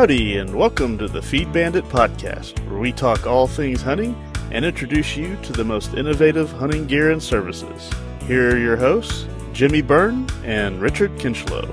[0.00, 4.16] Howdy, and welcome to the Feed Bandit podcast, where we talk all things hunting
[4.50, 7.90] and introduce you to the most innovative hunting gear and services.
[8.22, 11.68] Here are your hosts, Jimmy Byrne and Richard Kinchlow.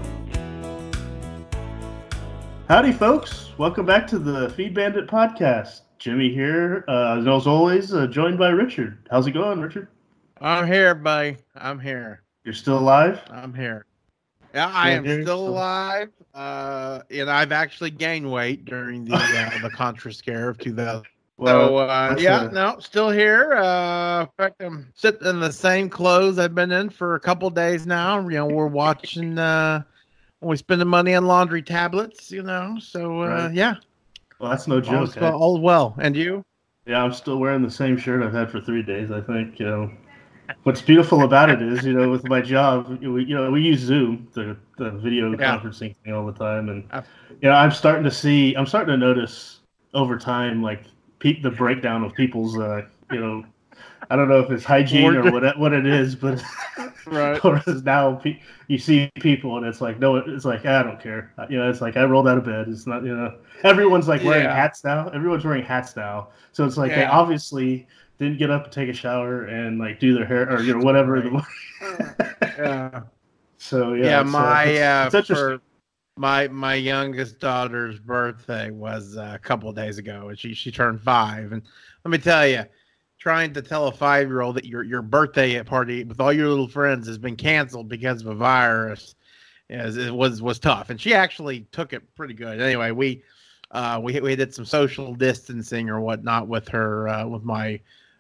[2.68, 3.58] Howdy, folks.
[3.58, 5.84] Welcome back to the Feed Bandit podcast.
[5.98, 9.08] Jimmy here, uh, as always, uh, joined by Richard.
[9.10, 9.88] How's it going, Richard?
[10.42, 11.38] I'm here, buddy.
[11.56, 12.24] I'm here.
[12.44, 13.22] You're still alive?
[13.32, 13.86] I'm here.
[14.58, 16.10] Yeah, I am still alive.
[16.34, 21.06] Uh, and I've actually gained weight during the uh, the Contra scare of 2000.
[21.38, 23.54] Well, so uh, yeah, no, still here.
[23.54, 27.48] Uh, in fact, I'm sitting in the same clothes I've been in for a couple
[27.52, 28.20] days now.
[28.28, 29.38] You know, we're watching.
[29.38, 29.84] Uh,
[30.42, 32.32] we spending money on laundry tablets.
[32.32, 33.54] You know, so uh, right.
[33.54, 33.76] yeah.
[34.40, 35.22] Well, that's no joke.
[35.22, 36.44] All, all well, and you?
[36.88, 39.12] Yeah, I'm still wearing the same shirt I've had for three days.
[39.12, 39.60] I think.
[39.60, 39.92] You know,
[40.68, 43.80] what's beautiful about it is, you know, with my job, we, you know, we use
[43.80, 45.58] Zoom, the, the video yeah.
[45.58, 46.84] conferencing thing all the time, and
[47.42, 49.62] you know, I'm starting to see, I'm starting to notice
[49.94, 50.84] over time, like
[51.20, 52.82] pe- the breakdown of people's, uh,
[53.14, 53.46] you know,
[54.10, 56.44] I don't know if it's hygiene or what it, what it is, but
[57.06, 57.42] right.
[57.86, 58.22] now
[58.68, 61.32] you see people and it's like no, it's like I don't care.
[61.50, 62.68] You know, it's like I rolled out of bed.
[62.68, 64.56] It's not you know everyone's like wearing yeah.
[64.56, 65.08] hats now.
[65.10, 66.98] Everyone's wearing hats now, so it's like yeah.
[66.98, 70.62] they obviously didn't get up and take a shower and like do their hair or
[70.62, 71.18] you know whatever.
[72.42, 73.02] yeah.
[73.58, 74.06] So yeah.
[74.06, 75.62] Yeah, my uh, it's, for
[76.16, 81.02] my my youngest daughter's birthday was uh, a couple days ago, and she she turned
[81.02, 81.52] five.
[81.52, 81.62] And
[82.04, 82.64] let me tell you,
[83.20, 86.50] trying to tell a five year old that your your birthday party with all your
[86.50, 89.16] little friends has been canceled because of a virus,
[89.70, 90.90] is it was was tough.
[90.90, 92.60] And she actually took it pretty good.
[92.60, 93.24] Anyway, we.
[93.70, 97.78] Uh, we we did some social distancing or whatnot with her uh, with my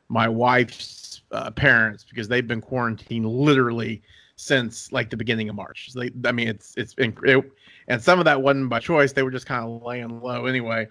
[0.09, 4.01] my wife's uh, parents because they've been quarantined literally
[4.35, 5.91] since like the beginning of March.
[5.91, 7.51] So they, I mean, it's it's been it,
[7.87, 9.13] and some of that wasn't by choice.
[9.13, 10.87] They were just kind of laying low anyway.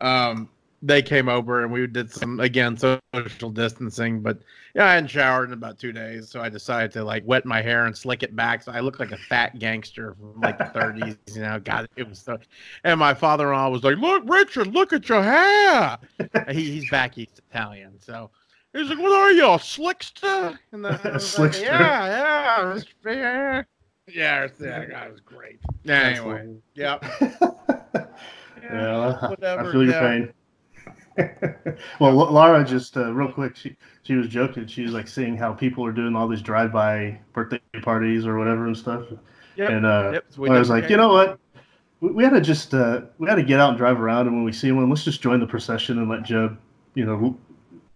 [0.00, 0.48] Um,
[0.80, 4.38] they came over and we did some again social distancing, but
[4.74, 7.60] yeah, I hadn't showered in about two days, so I decided to like wet my
[7.60, 10.64] hair and slick it back, so I look like a fat gangster from like the
[10.64, 11.16] 30s.
[11.34, 12.38] You know, God, it was so.
[12.84, 15.98] And my father-in-law was like, "Look, Richard, look at your hair."
[16.50, 18.30] he, he's back east Italian, so
[18.78, 21.38] He's like, "What are you, a slickster?" And the, slickster.
[21.38, 23.62] Like, yeah, yeah, yeah,
[24.06, 24.46] yeah.
[24.60, 25.58] That guy was great.
[25.82, 26.98] Yeah, anyway, yeah.
[28.62, 29.68] yeah, whatever.
[29.68, 30.00] I feel your yeah.
[30.00, 30.32] pain.
[32.00, 34.68] well, Laura just uh, real quick, she she was joking.
[34.68, 38.66] She was like seeing how people are doing all these drive-by birthday parties or whatever
[38.66, 39.06] and stuff.
[39.56, 39.70] Yep.
[39.70, 40.24] And uh, yep.
[40.28, 41.40] so I was like, you know what?
[42.00, 44.36] We, we had to just uh, we had to get out and drive around, and
[44.36, 46.56] when we see one, let's just join the procession and let Jeb,
[46.94, 47.36] you know,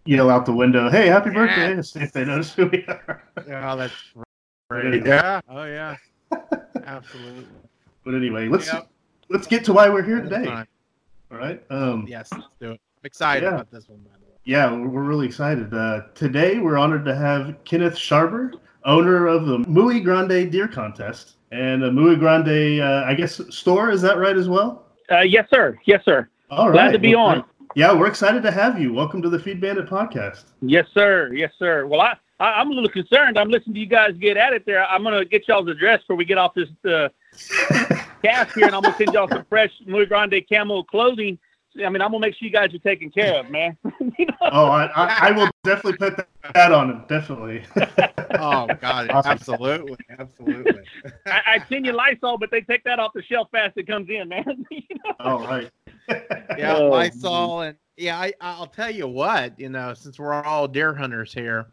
[0.04, 1.34] yell out the window, "Hey, happy yeah.
[1.34, 3.22] birthday!" See if they notice who we are.
[3.46, 3.94] Yeah, that's
[4.70, 5.04] right.
[5.04, 5.40] Yeah.
[5.48, 5.96] Oh yeah.
[6.84, 7.46] Absolutely.
[8.04, 8.88] But anyway, let's yep.
[9.28, 10.46] let's get to why we're here today.
[11.30, 11.62] All right.
[11.70, 12.80] Um, yes, let's do it.
[13.02, 13.54] I'm excited yeah.
[13.54, 14.38] about this one, by the way.
[14.44, 15.72] Yeah, we're really excited.
[15.72, 18.52] Uh, today, we're honored to have Kenneth Sharber,
[18.84, 23.90] owner of the Muy Grande Deer Contest and the Muy Grande, uh, I guess, store.
[23.90, 24.86] Is that right as well?
[25.10, 25.78] Uh, yes, sir.
[25.84, 26.28] Yes, sir.
[26.50, 26.92] All Glad right.
[26.92, 27.44] to be well, on.
[27.74, 28.92] Yeah, we're excited to have you.
[28.92, 30.44] Welcome to the Feed Bandit podcast.
[30.60, 31.32] Yes, sir.
[31.32, 31.86] Yes, sir.
[31.86, 33.38] Well, I, I am a little concerned.
[33.38, 34.84] I'm listening to you guys get at it there.
[34.84, 37.08] I'm gonna get y'all's address before we get off this uh,
[38.22, 41.38] cast here, and I'm gonna send y'all some fresh Muy Grande camo clothing.
[41.82, 43.78] I mean, I'm gonna make sure you guys are taken care of, man.
[44.18, 44.34] you know?
[44.42, 47.04] Oh, I, I, I, will definitely put that on him.
[47.08, 47.64] Definitely.
[48.38, 50.82] oh God, absolutely, absolutely.
[51.24, 54.10] I, I send you Lysol, but they take that off the shelf fast it comes
[54.10, 54.66] in, man.
[54.70, 55.14] you know?
[55.20, 55.70] Oh right.
[56.58, 60.66] yeah, oh, Lysol and yeah, I, I'll tell you what, you know, since we're all
[60.66, 61.66] deer hunters here,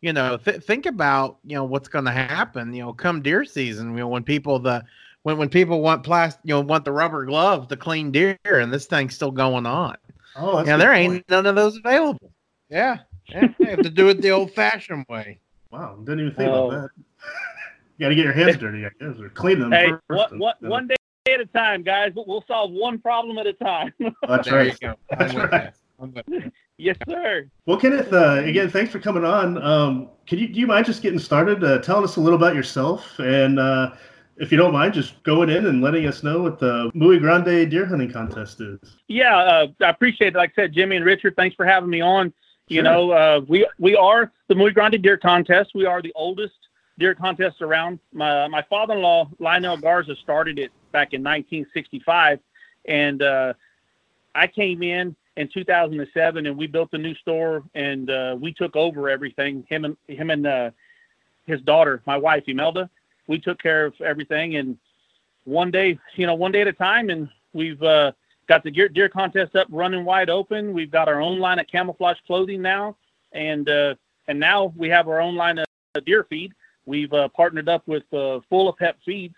[0.00, 3.44] you know, th- think about you know what's going to happen, you know, come deer
[3.44, 4.84] season, you know, when people the
[5.22, 8.72] when when people want plastic, you know, want the rubber glove to clean deer, and
[8.72, 9.96] this thing's still going on.
[10.36, 11.30] Oh, yeah, there ain't point.
[11.30, 12.32] none of those available.
[12.68, 15.38] Yeah, yeah, you have to do it the old-fashioned way.
[15.70, 16.70] Wow, didn't even think oh.
[16.70, 16.90] about that.
[17.98, 19.72] you got to get your hands dirty, I guess, or clean them.
[19.72, 20.96] Hey, what, what, one day
[21.28, 22.12] at a time, guys.
[22.14, 23.92] But we'll solve one problem at a time.
[24.28, 24.78] That's there right.
[24.80, 24.94] You go.
[25.10, 25.72] That's right.
[26.78, 27.48] yes, sir.
[27.66, 29.62] Well, Kenneth, uh, again, thanks for coming on.
[29.62, 32.56] Um, can you do you mind just getting started, uh, telling us a little about
[32.56, 33.92] yourself, and uh,
[34.36, 37.70] if you don't mind, just going in and letting us know what the Muy Grande
[37.70, 38.78] deer hunting contest is.
[39.06, 40.36] Yeah, uh, I appreciate it.
[40.36, 42.32] Like I said, Jimmy and Richard, thanks for having me on.
[42.68, 42.76] Sure.
[42.76, 45.70] You know, uh, we we are the Muy Grande deer contest.
[45.74, 46.54] We are the oldest
[47.02, 47.98] deer contest around.
[48.12, 52.38] My my father-in-law Lionel Garza started it back in 1965,
[52.84, 53.54] and uh,
[54.36, 58.76] I came in in 2007, and we built a new store, and uh, we took
[58.76, 59.66] over everything.
[59.68, 60.70] Him and him and uh,
[61.44, 62.88] his daughter, my wife Imelda,
[63.26, 64.54] we took care of everything.
[64.54, 64.78] And
[65.42, 68.12] one day, you know, one day at a time, and we've uh,
[68.46, 70.72] got the deer, deer contest up running wide open.
[70.72, 72.96] We've got our own line of camouflage clothing now,
[73.32, 73.96] and uh,
[74.28, 75.66] and now we have our own line of
[76.04, 76.52] deer feed.
[76.86, 79.36] We've uh, partnered up with uh, Full of Pep Feeds,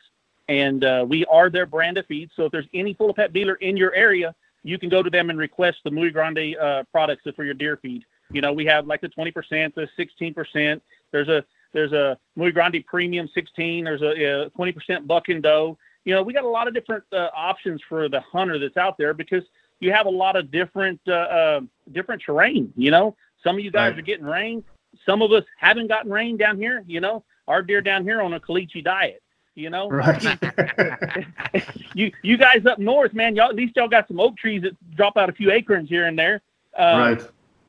[0.49, 2.31] and uh, we are their brand of feed.
[2.37, 5.11] So if there's any Full of Pep dealer in your area, you can go to
[5.11, 8.05] them and request the Muy Grande uh, products for your deer feed.
[8.32, 10.81] You know, we have like the 20%, the 16%.
[11.12, 13.85] There's a there's a Muy Grande Premium 16.
[13.85, 15.76] There's a, a 20% buck and doe.
[16.05, 18.96] You know, we got a lot of different uh, options for the hunter that's out
[18.96, 19.43] there because
[19.81, 21.61] you have a lot of different uh, uh,
[21.93, 22.73] different terrain.
[22.76, 23.99] You know, some of you guys right.
[23.99, 24.64] are getting rain.
[25.05, 26.85] Some of us haven't gotten rain down here.
[26.87, 29.23] You know, our deer down here on a caliche diet.
[29.56, 30.20] You know, right?
[31.94, 34.73] you you guys up north, man, y'all at least y'all got some oak trees that
[34.96, 36.43] drop out a few acorns here and there.
[36.76, 37.23] Um, right.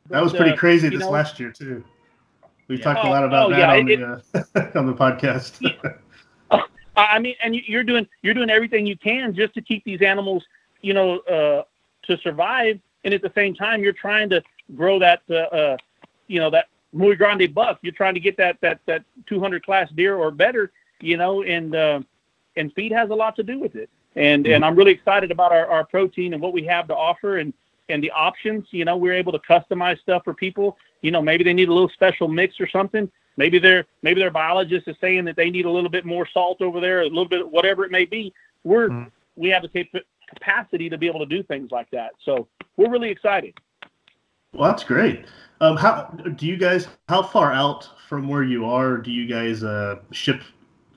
[0.09, 1.83] That was pretty uh, crazy this know, last year too.
[2.67, 2.85] We've yeah.
[2.85, 3.99] talked a lot oh, about oh, that yeah, on, it,
[4.33, 5.57] the, uh, on the podcast.
[5.61, 6.61] yeah.
[6.97, 10.43] I mean, and you're doing you're doing everything you can just to keep these animals,
[10.81, 11.63] you know, uh,
[12.03, 14.41] to survive, and at the same time, you're trying to
[14.75, 15.77] grow that, uh, uh,
[16.27, 17.79] you know, that muy grande buck.
[17.81, 20.71] You're trying to get that that that 200 class deer or better,
[21.01, 22.01] you know, and uh,
[22.55, 23.89] and feed has a lot to do with it.
[24.15, 24.53] And mm-hmm.
[24.53, 27.53] and I'm really excited about our, our protein and what we have to offer and
[27.89, 28.67] and the options.
[28.71, 30.77] You know, we're able to customize stuff for people.
[31.01, 33.11] You know, maybe they need a little special mix or something.
[33.37, 36.61] Maybe their maybe their biologist is saying that they need a little bit more salt
[36.61, 38.33] over there, a little bit whatever it may be.
[38.63, 39.09] We're mm-hmm.
[39.35, 42.11] we have the cap- capacity to be able to do things like that.
[42.23, 43.53] So we're really excited.
[44.55, 45.25] Well, that's great.
[45.61, 46.05] Um, how
[46.35, 46.87] do you guys?
[47.09, 50.41] How far out from where you are do you guys uh, ship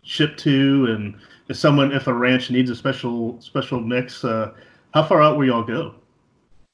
[0.02, 0.86] ship to?
[0.90, 1.16] And
[1.48, 4.52] if someone, if a ranch needs a special special mix, uh,
[4.94, 5.94] how far out will y'all go?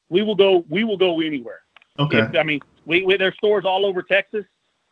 [0.09, 0.65] We will go.
[0.69, 1.61] We will go anywhere.
[1.99, 2.21] Okay.
[2.21, 4.45] If, I mean, we, we there's stores all over Texas.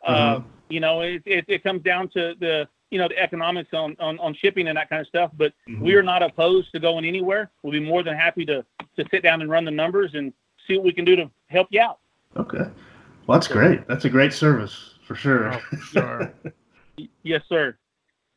[0.05, 3.95] Uh, you know, it, it, it comes down to the you know the economics on,
[3.99, 5.31] on, on shipping and that kind of stuff.
[5.35, 5.83] But mm-hmm.
[5.83, 7.51] we are not opposed to going anywhere.
[7.61, 8.65] We'll be more than happy to
[8.97, 10.33] to sit down and run the numbers and
[10.67, 11.99] see what we can do to help you out.
[12.37, 12.65] Okay.
[13.27, 13.87] Well, that's great.
[13.87, 15.53] That's a great service for sure.
[15.53, 15.61] Oh,
[15.91, 16.33] sure.
[17.23, 17.75] yes, sir.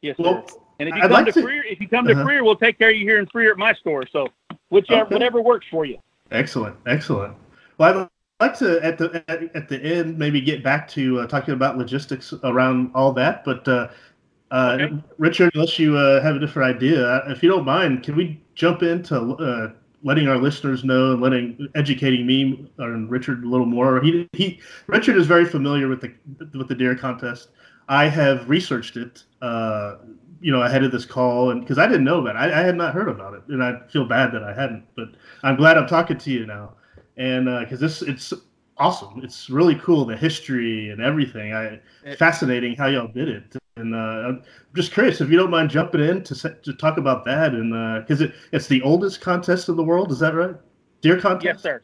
[0.03, 0.57] Yes, well, sir.
[0.79, 2.25] And if you I'd come like to, to Freer, if you come to uh-huh.
[2.25, 4.07] Freer, we'll take care of you here in Freer at my store.
[4.07, 4.29] So
[4.69, 5.15] whichever okay.
[5.15, 5.99] whatever works for you.
[6.31, 7.35] Excellent, excellent.
[7.79, 11.27] Well, I'd like to at the at, at the end maybe get back to uh,
[11.27, 13.67] talking about logistics around all that, but.
[13.67, 13.89] Uh,
[14.53, 14.95] uh, okay.
[15.19, 18.41] Richard, unless you uh, have a different idea, uh, if you don't mind, can we
[18.55, 19.73] jump into uh,
[20.07, 24.01] letting our listeners know and letting educating me and Richard a little more?
[24.01, 26.15] He he Richard is very familiar with the
[26.57, 27.49] with the deer contest.
[27.89, 29.97] I have researched it, uh,
[30.41, 32.63] you know, ahead of this call, and because I didn't know about it, I, I,
[32.65, 34.85] had not heard about it, and I feel bad that I hadn't.
[34.97, 35.11] But
[35.43, 36.75] I'm glad I'm talking to you now,
[37.17, 38.33] and because uh, this it's
[38.79, 39.21] awesome.
[39.23, 41.53] It's really cool the history and everything.
[41.53, 44.43] I it, fascinating how y'all did it, and uh, I'm
[44.75, 48.23] just curious if you don't mind jumping in to to talk about that, and because
[48.23, 50.11] uh, it it's the oldest contest in the world.
[50.11, 50.57] Is that right?
[51.03, 51.45] Deer contest.
[51.45, 51.83] Yes, sir.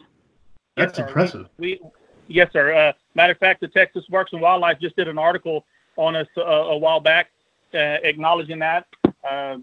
[0.77, 1.49] That's yes, impressive.
[1.59, 1.91] We, we
[2.29, 2.75] yes, sir.
[2.75, 5.67] Uh, matter of fact, the Texas Parks and Wildlife just did an article
[5.97, 7.31] on us uh, a while back,
[7.75, 8.87] uh, acknowledging that.
[9.29, 9.59] Uh,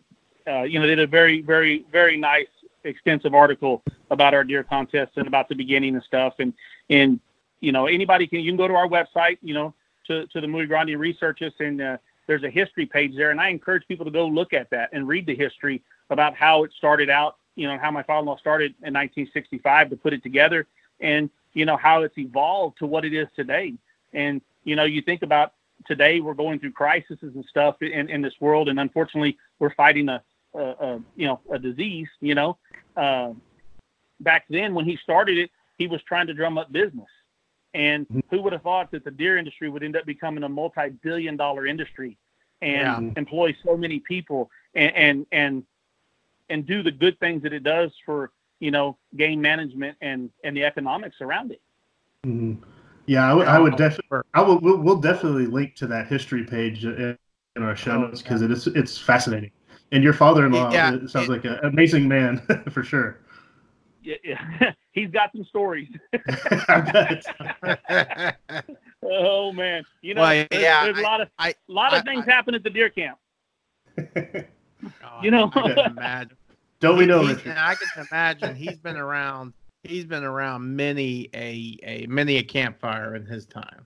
[0.48, 2.48] uh, you know, they did a very, very, very nice,
[2.84, 6.36] extensive article about our deer contest and about the beginning and stuff.
[6.40, 6.54] And
[6.92, 7.20] and
[7.60, 9.74] you know, anybody can you can go to our website, you know,
[10.06, 11.98] to to the Muy Grande research us, and uh,
[12.30, 15.08] there's a history page there, and I encourage people to go look at that and
[15.08, 15.82] read the history
[16.12, 17.38] about how it started out.
[17.56, 20.68] You know, how my father-in-law started in 1965 to put it together,
[21.00, 23.74] and you know how it's evolved to what it is today.
[24.14, 25.54] And you know, you think about
[25.88, 30.08] today we're going through crises and stuff in, in this world, and unfortunately we're fighting
[30.08, 30.22] a,
[30.54, 32.10] a, a you know a disease.
[32.22, 32.58] You know,
[32.96, 33.34] uh,
[34.20, 37.10] back then when he started it, he was trying to drum up business,
[37.74, 38.20] and mm-hmm.
[38.30, 42.18] who would have thought that the deer industry would end up becoming a multi-billion-dollar industry
[42.62, 43.14] and yeah.
[43.16, 45.64] employ so many people and and and
[46.50, 50.56] and do the good things that it does for you know game management and and
[50.56, 51.62] the economics around it.
[52.26, 52.64] Mm-hmm.
[53.06, 54.20] Yeah, I would, definitely.
[54.36, 54.60] I will.
[54.60, 57.18] We'll, we'll, definitely link to that history page in,
[57.56, 59.50] in our show oh, notes because it is it's fascinating.
[59.92, 62.38] And your father-in-law yeah, sounds it, like an amazing man
[62.70, 63.20] for sure.
[64.04, 64.74] Yeah, yeah.
[65.00, 65.88] he's got some stories.
[69.04, 72.02] oh man, you know, well, there's, yeah, there's a lot of I, a lot of
[72.02, 73.18] I, things I, happen at the deer camp.
[73.98, 75.52] Oh, you know,
[75.86, 76.38] imagine.
[76.80, 77.58] Don't we know, Richard?
[77.58, 79.54] I can imagine he's been around
[79.84, 83.86] he's been around many a, a many a campfire in his time.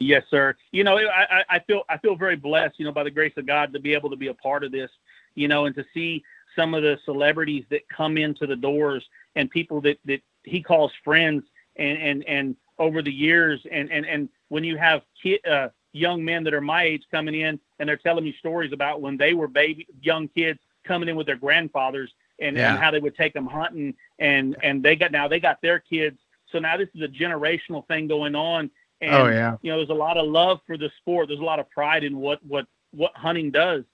[0.00, 0.54] Yes, sir.
[0.72, 3.46] You know, I, I feel I feel very blessed, you know, by the grace of
[3.46, 4.90] God to be able to be a part of this,
[5.34, 6.22] you know, and to see
[6.56, 9.04] some of the celebrities that come into the doors
[9.36, 11.44] and people that, that he calls friends
[11.76, 16.24] and, and, and over the years and, and, and when you have kid, uh, young
[16.24, 19.32] men that are my age coming in and they're telling me stories about when they
[19.32, 22.70] were baby young kids coming in with their grandfathers and, yeah.
[22.70, 25.78] and how they would take them hunting and and they got now they got their
[25.78, 26.18] kids.
[26.50, 28.70] So now this is a generational thing going on
[29.00, 29.56] and oh yeah.
[29.62, 31.28] you know there's a lot of love for the sport.
[31.28, 33.84] There's a lot of pride in what what what hunting does.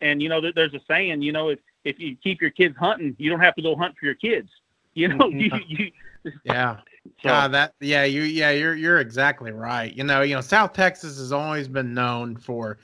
[0.00, 3.16] And you know there's a saying you know if if you keep your kids hunting
[3.18, 4.48] you don't have to go hunt for your kids
[4.94, 5.92] you know you, you
[6.44, 6.78] yeah
[7.22, 10.72] so, uh, that yeah you yeah you're you're exactly right you know you know south
[10.72, 12.78] texas has always been known for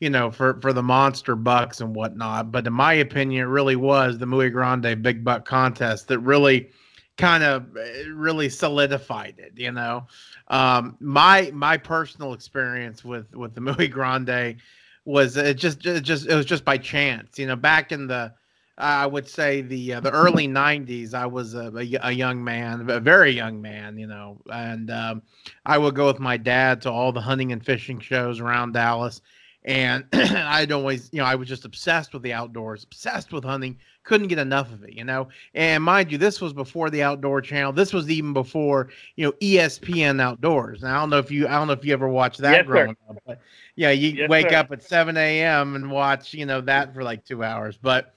[0.00, 2.52] you know, for for the monster bucks and whatnot.
[2.52, 6.70] But in my opinion, it really was the Muy Grande Big Buck contest that really
[7.16, 9.52] kind of eh, really solidified it.
[9.56, 10.06] You know,
[10.48, 14.56] um, my my personal experience with with the Muy Grande
[15.04, 17.38] was it just it just it was just by chance.
[17.38, 18.32] You know, back in the
[18.78, 21.14] I would say the uh, the early '90s.
[21.14, 25.22] I was a, a, a, young man, a very young man, you know, and um,
[25.66, 29.20] I would go with my dad to all the hunting and fishing shows around Dallas
[29.68, 33.78] and I'd always, you know, I was just obsessed with the outdoors, obsessed with hunting,
[34.02, 35.28] couldn't get enough of it, you know.
[35.54, 37.72] And mind you, this was before the Outdoor Channel.
[37.72, 40.82] This was even before, you know, ESPN Outdoors.
[40.82, 42.66] Now I don't know if you, I don't know if you ever watched that yes,
[42.66, 43.10] growing sir.
[43.10, 43.40] up, but
[43.76, 44.56] yeah, you yes, wake sir.
[44.56, 45.76] up at 7 a.m.
[45.76, 47.76] and watch, you know, that for like two hours.
[47.76, 48.14] But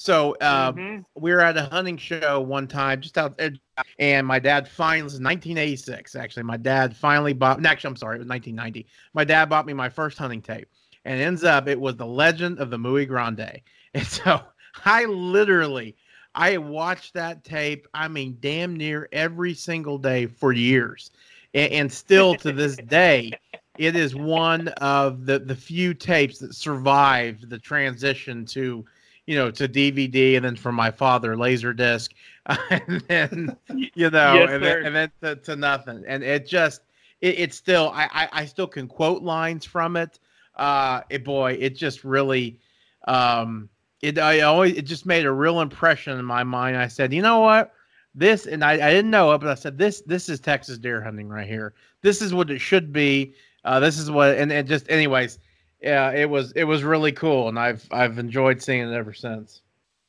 [0.00, 1.02] so uh, mm-hmm.
[1.14, 3.52] we were at a hunting show one time, just out there,
[3.98, 6.44] and my dad finally, this is 1986, actually.
[6.44, 8.86] My dad finally bought, actually, I'm sorry, it was 1990.
[9.12, 10.70] My dad bought me my first hunting tape
[11.04, 13.60] and ends up it was the legend of the Muy Grande.
[13.92, 14.40] And so
[14.86, 15.96] I literally
[16.34, 21.10] I watched that tape, I mean, damn near every single day for years.
[21.52, 23.32] And, and still to this day,
[23.76, 28.86] it is one of the, the few tapes that survived the transition to,
[29.26, 32.10] you know, to DVD and then from my father, Laserdisc,
[32.70, 33.56] and then,
[33.94, 36.04] you know, yes, and, then, and then to, to, nothing.
[36.06, 36.82] And it just,
[37.20, 40.18] it, it's still, I, I, I still can quote lines from it
[40.60, 42.60] uh, it, boy, it just really,
[43.08, 43.68] um,
[44.02, 46.76] it I always it just made a real impression in my mind.
[46.76, 47.72] I said, you know what,
[48.14, 51.02] this, and I, I didn't know it, but I said this this is Texas deer
[51.02, 51.74] hunting right here.
[52.02, 53.34] This is what it should be.
[53.64, 55.38] Uh, this is what, and, and just anyways,
[55.82, 59.62] yeah, it was it was really cool, and I've I've enjoyed seeing it ever since.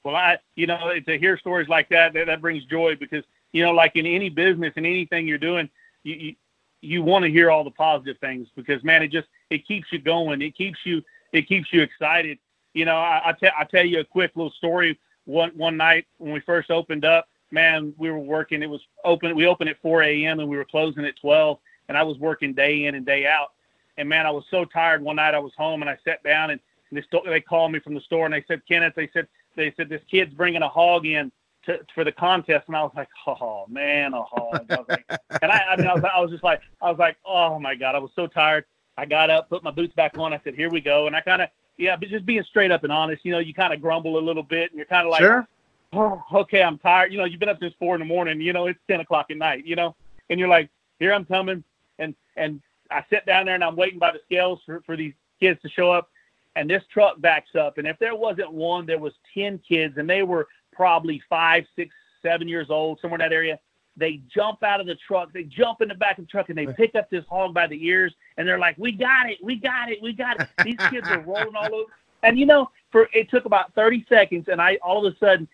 [0.03, 3.63] Well, I you know to hear stories like that that, that brings joy because you
[3.63, 5.69] know like in any business and anything you're doing,
[6.03, 6.35] you, you
[6.81, 9.99] you want to hear all the positive things because man, it just it keeps you
[9.99, 10.41] going.
[10.41, 12.39] It keeps you it keeps you excited.
[12.73, 14.99] You know, I, I, te- I tell you a quick little story.
[15.25, 18.63] One one night when we first opened up, man, we were working.
[18.63, 19.35] It was open.
[19.35, 20.39] We opened at 4 a.m.
[20.39, 21.59] and we were closing at 12.
[21.89, 23.51] And I was working day in and day out.
[23.97, 25.01] And man, I was so tired.
[25.01, 26.59] One night I was home and I sat down and,
[26.91, 29.73] they, st- they called me from the store and they said, Kenneth, they said they
[29.77, 31.31] said this kid's bringing a hog in
[31.65, 34.65] to, for the contest, and I was like, oh man, a hog.
[34.69, 35.05] I was like,
[35.41, 37.75] and I, I mean, I was, I was just like, I was like, oh my
[37.75, 38.65] god, I was so tired.
[38.97, 40.33] I got up, put my boots back on.
[40.33, 42.83] I said, here we go, and I kind of, yeah, but just being straight up
[42.83, 45.11] and honest, you know, you kind of grumble a little bit, and you're kind of
[45.11, 45.47] like, sure.
[45.93, 47.11] oh, okay, I'm tired.
[47.11, 48.41] You know, you've been up since four in the morning.
[48.41, 49.65] You know, it's ten o'clock at night.
[49.65, 49.95] You know,
[50.29, 50.69] and you're like,
[50.99, 51.63] here I'm coming,
[51.99, 55.13] and and I sit down there and I'm waiting by the scales for for these
[55.39, 56.09] kids to show up,
[56.55, 60.09] and this truck backs up, and if there wasn't one, there was ten kids, and
[60.09, 63.59] they were probably five, six, seven years old, somewhere in that area.
[63.97, 66.57] They jump out of the truck, they jump in the back of the truck, and
[66.57, 69.55] they pick up this hog by the ears, and they're like, "We got it, we
[69.55, 71.91] got it, we got it." These kids are rolling all over,
[72.23, 75.47] and you know, for it took about thirty seconds, and I all of a sudden,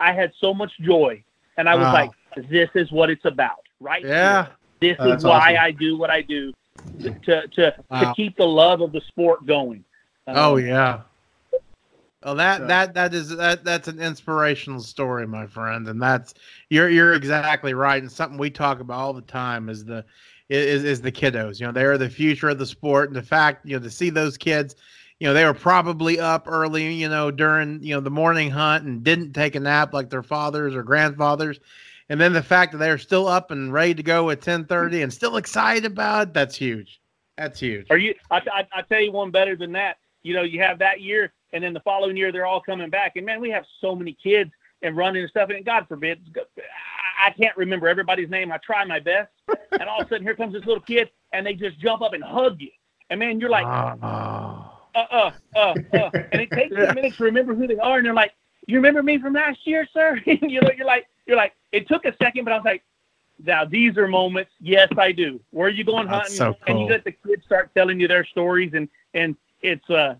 [0.00, 1.22] I had so much joy,
[1.56, 1.92] and I was wow.
[1.92, 2.10] like,
[2.48, 4.04] "This is what it's about, right?
[4.04, 4.48] Yeah,
[4.80, 4.96] here.
[4.96, 5.64] this oh, is why awesome.
[5.64, 6.52] I do what I do
[6.98, 8.00] to to wow.
[8.00, 9.84] to keep the love of the sport going."
[10.26, 11.02] Um, oh yeah,
[12.24, 12.66] well, that so.
[12.66, 16.34] that that is that that's an inspirational story, my friend, and that's
[16.68, 18.02] you're you're exactly right.
[18.02, 20.04] And something we talk about all the time is the
[20.48, 21.60] is is the kiddos.
[21.60, 23.90] You know, they are the future of the sport, and the fact you know to
[23.90, 24.74] see those kids,
[25.20, 28.84] you know, they were probably up early, you know, during you know the morning hunt
[28.84, 31.60] and didn't take a nap like their fathers or grandfathers.
[32.10, 35.12] And then the fact that they're still up and ready to go at 10:30 and
[35.12, 37.00] still excited about it, that's huge.
[37.36, 37.86] That's huge.
[37.90, 38.14] Are you?
[38.30, 39.98] I, I, I tell you one better than that.
[40.22, 43.16] You know, you have that year and then the following year they're all coming back.
[43.16, 44.50] And man, we have so many kids
[44.82, 45.50] and running and stuff.
[45.50, 46.20] And God forbid,
[47.24, 48.52] I can't remember everybody's name.
[48.52, 49.30] I try my best,
[49.72, 52.12] and all of a sudden here comes this little kid, and they just jump up
[52.12, 52.70] and hug you.
[53.10, 56.10] And man, you're like, uh, uh, uh, uh, uh.
[56.32, 58.32] and it takes a minute to remember who they are, and they're like,
[58.66, 60.20] you remember me from last year, sir?
[60.26, 62.82] you know, you're like, you're like, it took a second, but I was like,
[63.44, 64.50] now these are moments.
[64.60, 65.40] Yes, I do.
[65.50, 66.36] Where are you going hunting?
[66.36, 66.62] So cool.
[66.66, 70.16] And you let the kids start telling you their stories, and and it's uh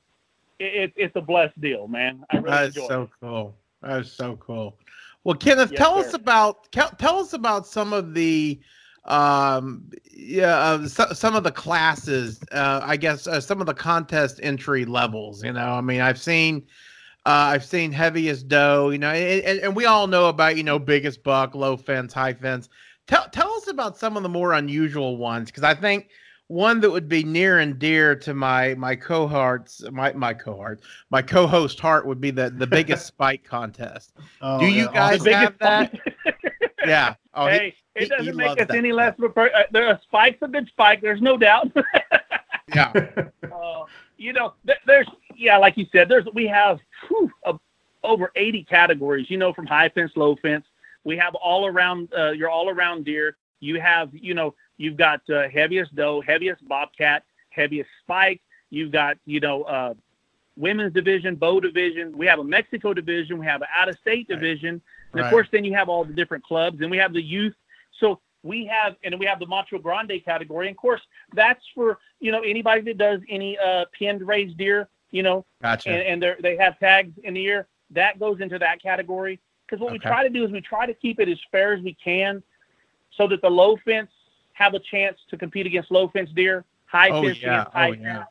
[0.58, 2.24] it, it's a blessed deal, man.
[2.30, 3.10] I really That's so it.
[3.20, 3.56] cool.
[3.82, 4.76] That's so cool.
[5.24, 6.00] Well, Kenneth, yes, tell sir.
[6.00, 8.60] us about tell us about some of the
[9.04, 13.72] um yeah uh, so, some of the classes uh i guess uh, some of the
[13.72, 16.66] contest entry levels you know i mean i've seen
[17.28, 20.78] Uh, I've seen heaviest doe, you know, and, and, we all know about, you know,
[20.78, 22.70] biggest buck, low fence, high fence.
[23.06, 26.08] Tell, tell us about some of the more unusual ones because I think
[26.46, 30.80] one that would be near and dear to my my cohorts, my my cohort,
[31.10, 34.14] my co-host heart would be the the biggest spike contest.
[34.40, 34.92] Oh, Do you yeah.
[34.94, 36.00] guys have that?
[36.86, 37.14] yeah.
[37.34, 39.28] Oh, hey, he, it doesn't he make us any less of a.
[39.28, 41.02] Per- uh, there are spikes a good spike.
[41.02, 41.70] There's no doubt.
[42.74, 42.92] yeah.
[43.52, 43.84] Uh,
[44.18, 45.06] you know, th- there's
[45.38, 47.54] yeah, like you said, there's we have whew, uh,
[48.02, 49.30] over 80 categories.
[49.30, 50.66] You know, from high fence, low fence.
[51.04, 53.36] We have all around uh, your all around deer.
[53.60, 58.42] You have you know you've got uh, heaviest doe, heaviest bobcat, heaviest spike.
[58.70, 59.94] You've got you know uh,
[60.56, 62.16] women's division, bow division.
[62.18, 63.38] We have a Mexico division.
[63.38, 64.82] We have an out of state division.
[65.12, 65.24] And right.
[65.24, 67.54] of course, then you have all the different clubs, and we have the youth.
[68.00, 70.66] So we have, and we have the Macho Grande category.
[70.66, 71.00] And of course,
[71.32, 75.90] that's for you know anybody that does any uh, pinned raised deer you know, gotcha.
[75.90, 77.66] and, and they have tags in the ear.
[77.90, 79.40] That goes into that category.
[79.66, 79.94] Because what okay.
[79.94, 82.42] we try to do is we try to keep it as fair as we can
[83.16, 84.10] so that the low fence
[84.54, 87.62] have a chance to compete against low fence deer, high oh, fence yeah.
[87.62, 88.02] against high oh, fence.
[88.02, 88.24] Yeah.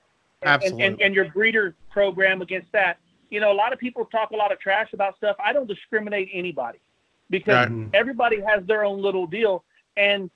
[0.43, 0.83] Absolutely.
[0.83, 2.99] And, and, and, your breeder program against that.
[3.29, 5.35] You know, a lot of people talk a lot of trash about stuff.
[5.43, 6.79] I don't discriminate anybody
[7.29, 7.89] because right.
[7.93, 9.63] everybody has their own little deal.
[9.95, 10.29] And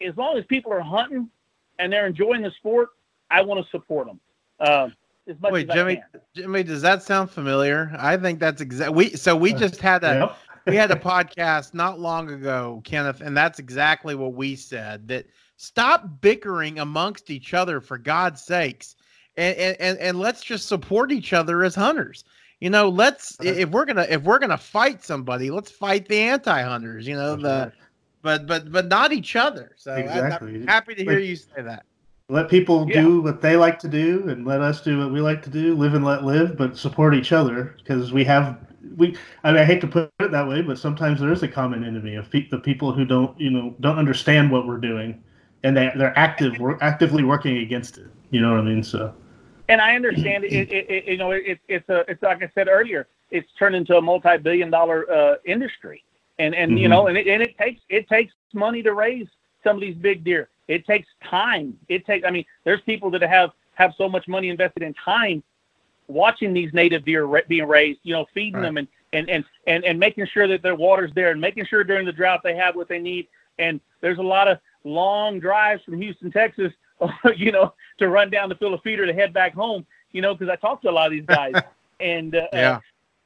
[0.00, 1.30] as long as people are hunting
[1.78, 2.90] and they're enjoying the sport,
[3.30, 4.20] I want to support them.
[4.58, 4.88] Uh,
[5.28, 6.02] as much Wait, as Jimmy,
[6.34, 7.94] Jimmy, does that sound familiar?
[7.98, 9.10] I think that's exactly we.
[9.10, 10.36] So we uh, just had a yep.
[10.66, 15.06] we had a podcast not long ago, Kenneth, and that's exactly what we said.
[15.08, 15.26] That
[15.56, 18.96] stop bickering amongst each other for God's sakes,
[19.36, 22.24] and and and let's just support each other as hunters.
[22.60, 27.06] You know, let's if we're gonna if we're gonna fight somebody, let's fight the anti-hunters.
[27.06, 27.72] You know the.
[28.22, 29.72] But but but not each other.
[29.76, 30.54] So exactly.
[30.54, 31.84] I'm happy to hear like, you say that
[32.28, 33.02] let people yeah.
[33.02, 35.74] do what they like to do and let us do what we like to do
[35.74, 38.58] live and let live but support each other because we have
[38.96, 41.48] we I, mean, I hate to put it that way but sometimes there is a
[41.48, 45.22] common enemy of pe- the people who don't you know don't understand what we're doing
[45.62, 48.08] and they, they're active we're actively working against it.
[48.30, 48.82] You know what i mean?
[48.82, 49.14] So.
[49.68, 52.68] And i understand it, it, it you know it, it's a it's like i said
[52.68, 56.04] earlier it's turned into a multi-billion dollar uh, industry.
[56.38, 56.78] And and mm-hmm.
[56.78, 59.28] you know and it, and it takes it takes money to raise
[59.64, 61.78] some of these big deer it takes time.
[61.88, 62.26] It takes.
[62.26, 65.42] I mean, there's people that have have so much money invested in time
[66.08, 68.00] watching these native deer ra- being raised.
[68.02, 68.62] You know, feeding right.
[68.62, 71.84] them and, and and and and making sure that their water's there and making sure
[71.84, 73.28] during the drought they have what they need.
[73.58, 76.72] And there's a lot of long drives from Houston, Texas,
[77.36, 79.86] you know, to run down to fill a feeder to head back home.
[80.12, 81.54] You know, because I talk to a lot of these guys,
[82.00, 82.80] and uh, yeah,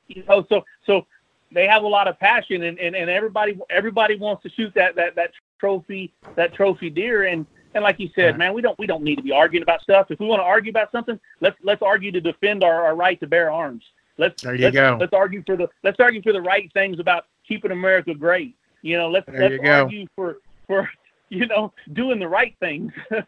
[0.09, 1.07] you know, so so
[1.53, 4.96] they have a lot of passion, and, and, and everybody everybody wants to shoot that
[4.96, 8.86] that that trophy that trophy deer and and like you said, man, we don't we
[8.86, 10.10] don't need to be arguing about stuff.
[10.10, 13.20] If we want to argue about something, let's let's argue to defend our, our right
[13.20, 13.84] to bear arms.
[14.16, 14.96] Let's there you let's, go.
[14.98, 18.56] Let's argue for the let's argue for the right things about keeping America great.
[18.80, 20.90] You know, let's there let's argue for for
[21.28, 22.92] you know doing the right things.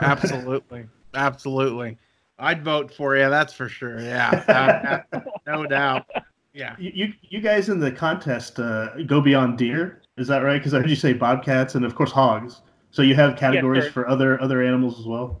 [0.00, 1.96] Absolutely, absolutely.
[2.38, 3.30] I'd vote for you.
[3.30, 3.98] That's for sure.
[4.00, 5.02] Yeah,
[5.46, 6.04] no doubt.
[6.54, 6.74] Yeah.
[6.76, 10.02] You you guys in the contest uh, go beyond deer.
[10.18, 10.58] Is that right?
[10.58, 12.62] Because I heard you say bobcats and of course hogs.
[12.90, 15.40] So you have categories yes, for other other animals as well.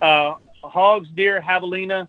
[0.00, 2.08] Uh, hogs, deer, javelina.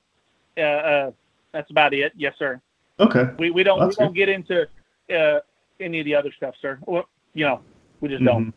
[0.57, 1.11] Uh, uh,
[1.51, 2.13] that's about it.
[2.15, 2.61] Yes, sir.
[2.99, 3.29] Okay.
[3.37, 4.15] We we don't well, we don't good.
[4.15, 4.67] get into
[5.13, 5.39] uh,
[5.79, 6.79] any of the other stuff, sir.
[6.85, 7.61] Well, you know,
[8.01, 8.51] we just mm-hmm.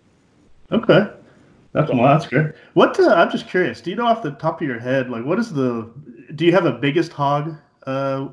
[0.71, 0.83] don't.
[0.83, 1.13] Okay.
[1.73, 2.55] That's well, that's great.
[2.75, 3.81] What uh, I'm just curious.
[3.81, 5.91] Do you know off the top of your head, like, what is the?
[6.35, 8.29] Do you have a biggest hog uh,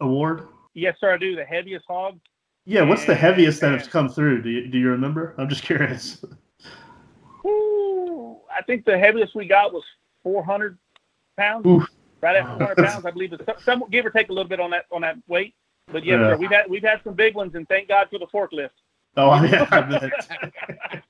[0.00, 0.48] award?
[0.74, 1.14] Yes, sir.
[1.14, 1.36] I do.
[1.36, 2.18] The heaviest hog
[2.64, 4.42] yeah, what's the heaviest that has come through?
[4.42, 5.34] Do you, do you remember?
[5.38, 6.24] I'm just curious.
[7.44, 9.84] Ooh, I think the heaviest we got was
[10.22, 10.78] 400
[11.36, 11.66] pounds.
[11.66, 11.86] Oof.
[12.20, 13.32] Right at 400 pounds, I believe.
[13.32, 15.54] It's some, give or take a little bit on that on that weight.
[15.90, 16.28] But yeah, yeah.
[16.28, 18.70] Sir, we've had we've had some big ones, and thank God for the forklift.
[19.16, 21.00] Oh yeah,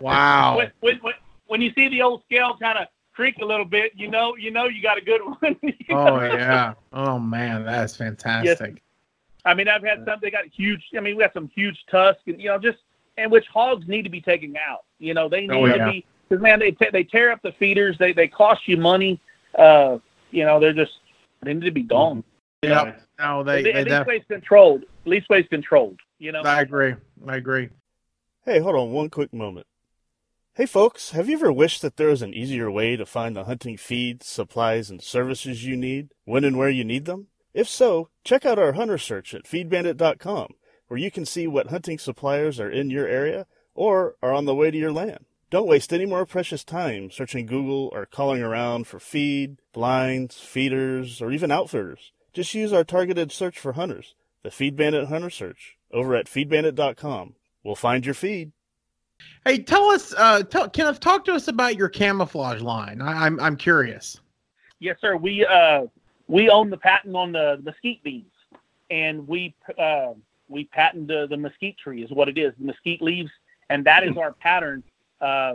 [0.00, 0.56] wow.
[0.56, 1.14] When, when, when,
[1.46, 4.50] when you see the old scale kind of creak a little bit, you know you
[4.50, 5.56] know you got a good one.
[5.90, 6.74] oh yeah.
[6.92, 8.70] Oh man, that's fantastic.
[8.74, 8.80] Yes.
[9.46, 10.18] I mean, I've had some.
[10.20, 10.82] They got huge.
[10.96, 12.78] I mean, we got some huge tusks, and you know, just
[13.16, 14.84] and which hogs need to be taken out.
[14.98, 15.86] You know, they oh, need oh, yeah.
[15.86, 17.96] to be because man, they t- they tear up the feeders.
[17.98, 19.20] They they cost you money.
[19.56, 19.98] Uh,
[20.32, 20.98] you know, they're just
[21.42, 22.24] they need to be gone.
[22.62, 22.96] Yeah.
[23.18, 24.82] No, they, they, at least ways controlled.
[24.82, 26.00] At least ways controlled.
[26.18, 26.42] You know.
[26.42, 26.94] I agree.
[27.26, 27.70] I agree.
[28.44, 29.66] Hey, hold on one quick moment.
[30.54, 33.44] Hey folks, have you ever wished that there was an easier way to find the
[33.44, 37.26] hunting feeds, supplies, and services you need when and where you need them?
[37.56, 40.48] If so, check out our hunter search at feedbandit.com,
[40.88, 44.54] where you can see what hunting suppliers are in your area or are on the
[44.54, 45.24] way to your land.
[45.48, 51.22] Don't waste any more precious time searching Google or calling around for feed, blinds, feeders,
[51.22, 52.12] or even outfitters.
[52.34, 57.36] Just use our targeted search for hunters, the Feed Bandit Hunter Search, over at feedbandit.com.
[57.64, 58.52] We'll find your feed.
[59.46, 63.00] Hey, tell us, uh, tell, Kenneth, talk to us about your camouflage line.
[63.00, 64.20] I, I'm I'm curious.
[64.78, 65.16] Yes, sir.
[65.16, 65.86] We uh
[66.28, 68.32] we own the patent on the mesquite beans,
[68.90, 70.12] and we uh,
[70.48, 73.30] we patent the, the mesquite tree is what it is, the mesquite leaves,
[73.68, 74.82] and that is our pattern
[75.20, 75.54] uh,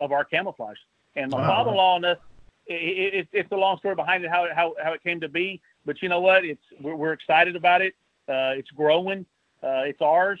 [0.00, 0.78] of our camouflage.
[1.14, 1.48] And my wow.
[1.48, 2.18] father-in-law and us,
[2.66, 5.28] it, it, it's a long story behind it how it, how how it came to
[5.28, 5.60] be.
[5.84, 6.44] But you know what?
[6.44, 7.94] It's we're, we're excited about it.
[8.28, 9.26] Uh, it's growing.
[9.62, 10.40] Uh, it's ours,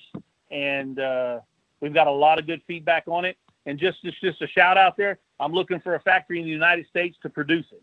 [0.50, 1.40] and uh,
[1.80, 3.36] we've got a lot of good feedback on it.
[3.66, 5.18] And just just just a shout out there.
[5.38, 7.82] I'm looking for a factory in the United States to produce it.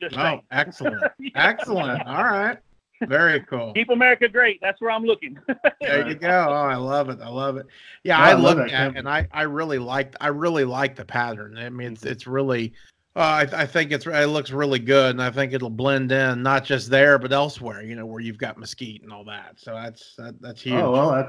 [0.00, 0.42] Just oh, saying.
[0.50, 1.02] excellent,
[1.34, 2.06] excellent.
[2.06, 2.58] All right,
[3.02, 3.72] very cool.
[3.74, 4.60] Keep America great.
[4.60, 5.38] That's where I'm looking.
[5.80, 6.46] there you go.
[6.48, 7.20] Oh, I love it.
[7.20, 7.66] I love it.
[8.02, 11.56] Yeah, I, I look at and I I really like I really like the pattern.
[11.58, 12.72] I mean, it's it's really.
[13.16, 16.42] Uh, I, I think it's it looks really good, and I think it'll blend in
[16.42, 17.82] not just there but elsewhere.
[17.82, 19.54] You know, where you've got mesquite and all that.
[19.56, 20.74] So that's that, that's huge.
[20.74, 21.28] Oh well, I,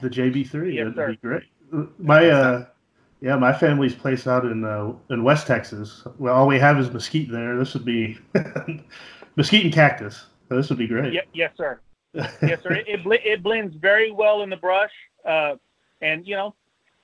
[0.00, 1.42] the JB three yes, would be great.
[1.98, 2.64] My uh,
[3.20, 6.04] yeah, my family's place out in uh, in West Texas.
[6.18, 7.56] Well, all we have is mesquite there.
[7.58, 8.18] This would be
[9.36, 10.26] mesquite and cactus.
[10.48, 11.12] So this would be great.
[11.12, 11.80] Yeah, yes, sir.
[12.14, 12.72] yes, sir.
[12.72, 14.92] It, it, it blends very well in the brush,
[15.24, 15.56] uh,
[16.00, 16.54] and you know,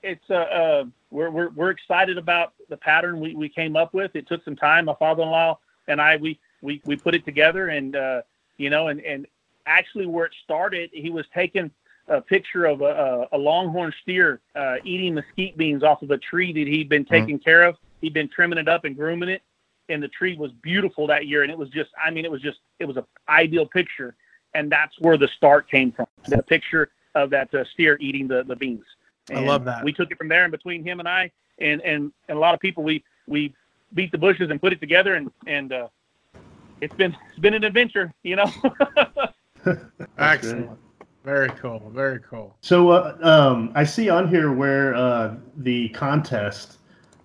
[0.02, 4.14] it's uh, uh, we're, we're we're excited about the pattern we, we came up with.
[4.14, 4.84] It took some time.
[4.84, 8.22] My father-in-law and I we we we put it together, and uh,
[8.56, 9.26] you know, and and
[9.66, 11.70] actually where it started, he was taking
[12.08, 16.52] a picture of a, a, longhorn steer uh, eating mesquite beans off of a tree
[16.52, 17.14] that he'd been mm-hmm.
[17.14, 17.44] taking mm-hmm.
[17.44, 17.76] care of.
[18.00, 19.42] He'd been trimming it up and grooming it,
[19.88, 21.42] and the tree was beautiful that year.
[21.42, 24.14] And it was just, I mean, it was just, it was an ideal picture,
[24.54, 26.06] and that's where the start came from.
[26.28, 28.84] The picture of that uh, steer eating the the beans.
[29.30, 29.84] And I love that.
[29.84, 32.54] We took it from there, and between him and I, and and, and a lot
[32.54, 33.54] of people, we we
[33.94, 35.88] beat the bushes and put it together, and and uh,
[36.80, 38.50] it's been it's been an adventure, you know.
[40.18, 40.78] Excellent.
[41.24, 41.90] Very cool.
[41.94, 42.54] Very cool.
[42.60, 46.78] So uh, um, I see on here where uh, the contest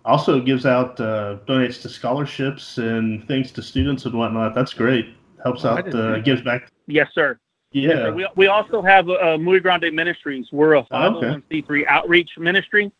[0.06, 4.56] also gives out uh, donates to scholarships and things to students and whatnot.
[4.56, 5.14] That's great.
[5.44, 5.94] Helps oh, out.
[5.94, 6.72] Uh, gives back.
[6.88, 7.38] Yes, sir.
[7.72, 7.90] Yeah.
[7.90, 8.14] Yes, sir.
[8.14, 10.48] We, we also have uh, Muy Grande Ministries.
[10.52, 11.86] We're a 501c3 okay.
[11.88, 12.92] outreach ministry,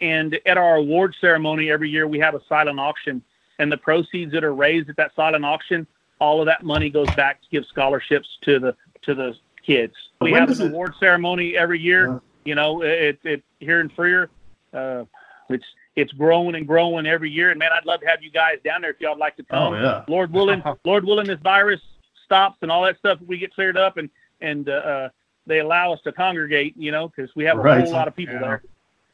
[0.00, 3.20] and at our award ceremony every year we have a silent auction,
[3.58, 5.86] and the proceeds that are raised at that silent auction,
[6.20, 9.34] all of that money goes back to give scholarships to the to the
[9.66, 9.94] kids.
[10.20, 12.14] We when have an award ceremony every year.
[12.14, 14.30] Uh, you know, it, it here in Freer.
[14.72, 15.04] Uh,
[15.48, 15.64] it's
[15.96, 17.50] it's growing and growing every year.
[17.50, 19.74] And man, I'd love to have you guys down there if y'all'd like to come.
[19.74, 20.04] Oh, yeah.
[20.08, 21.80] Lord willing, Lord willing, this virus
[22.24, 23.18] stops and all that stuff.
[23.26, 24.08] We get cleared up and
[24.40, 25.08] and uh, uh,
[25.46, 26.76] they allow us to congregate.
[26.76, 27.84] You know, because we have a right.
[27.84, 28.40] whole lot of people yeah.
[28.40, 28.62] there.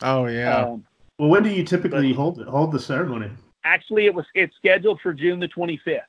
[0.03, 0.57] Oh yeah.
[0.57, 0.85] Um,
[1.19, 3.31] well, when do you typically but, hold hold the ceremony?
[3.65, 6.03] Actually, it was it's scheduled for June the twenty fifth.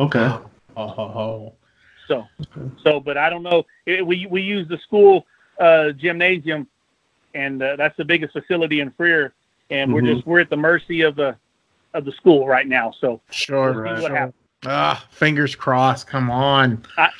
[0.00, 0.18] Okay.
[0.76, 1.52] Oh, oh,
[2.06, 2.26] so,
[2.82, 3.64] so, but I don't know.
[3.86, 5.26] It, we we use the school
[5.58, 6.66] uh, gymnasium,
[7.34, 9.32] and uh, that's the biggest facility in Freer,
[9.70, 9.94] and mm-hmm.
[9.94, 11.36] we're just we're at the mercy of the
[11.94, 12.92] of the school right now.
[13.00, 14.00] So sure, right.
[14.02, 14.34] what happens.
[14.66, 16.06] Ah, fingers crossed.
[16.06, 16.84] Come on.
[16.96, 17.10] I,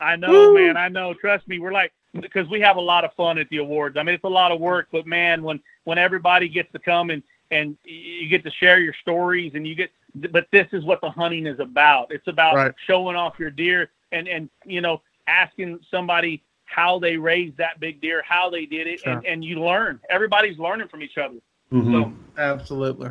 [0.00, 0.54] I know, Woo.
[0.54, 0.76] man.
[0.76, 1.14] I know.
[1.14, 1.58] Trust me.
[1.58, 3.96] We're like because we have a lot of fun at the awards.
[3.96, 7.10] I mean, it's a lot of work, but man, when when everybody gets to come
[7.10, 11.00] and and you get to share your stories and you get but this is what
[11.00, 12.12] the hunting is about.
[12.12, 12.74] It's about right.
[12.86, 18.00] showing off your deer and and you know asking somebody how they raised that big
[18.00, 19.12] deer, how they did it, sure.
[19.12, 20.00] and, and you learn.
[20.10, 21.36] Everybody's learning from each other.
[21.72, 21.92] Mm-hmm.
[21.92, 23.10] So, absolutely,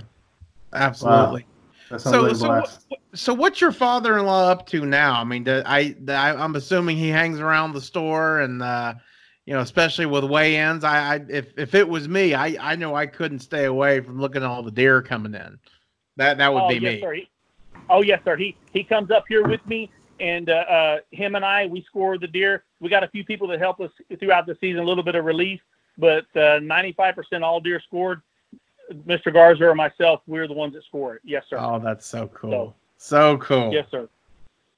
[0.74, 1.42] absolutely.
[1.42, 1.98] Wow.
[1.98, 2.80] So, so, what,
[3.14, 5.20] so what's your father-in-law up to now?
[5.20, 8.96] I mean, I, I I'm assuming he hangs around the store, and uh,
[9.46, 10.84] you know, especially with weigh-ins.
[10.84, 14.20] I, I if if it was me, I I know I couldn't stay away from
[14.20, 15.60] looking at all the deer coming in.
[16.16, 17.02] That that would oh, be yes, me.
[17.02, 17.14] Sir.
[17.14, 17.30] He,
[17.90, 18.38] oh yes, sir.
[18.38, 19.92] He he comes up here with me
[20.24, 22.64] and uh, uh, him and I, we score the deer.
[22.80, 25.26] We got a few people that help us throughout the season, a little bit of
[25.26, 25.60] relief,
[25.98, 28.22] but uh, 95% all deer scored.
[29.06, 29.34] Mr.
[29.34, 31.22] Garza or myself, we're the ones that score it.
[31.26, 31.58] Yes, sir.
[31.60, 32.76] Oh, that's so cool.
[32.98, 33.74] So, so cool.
[33.74, 34.08] Yes, sir.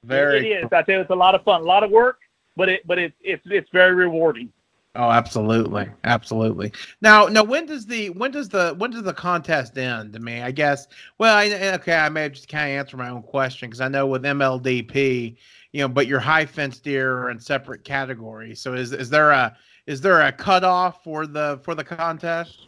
[0.03, 0.51] Very.
[0.51, 0.69] It, it is.
[0.71, 2.19] I tell you, it's a lot of fun, a lot of work,
[2.55, 4.51] but it, but it's it's it's very rewarding.
[4.95, 6.71] Oh, absolutely, absolutely.
[7.01, 10.15] Now, now, when does the when does the when does the contest end?
[10.15, 10.88] I mean, I guess.
[11.17, 14.08] Well, I, okay, I may just kind of answer my own question because I know
[14.08, 15.36] with MLDP,
[15.73, 18.62] you know, but your high fence deer are in separate categories.
[18.62, 22.67] So, is is there a is there a cutoff for the for the contest?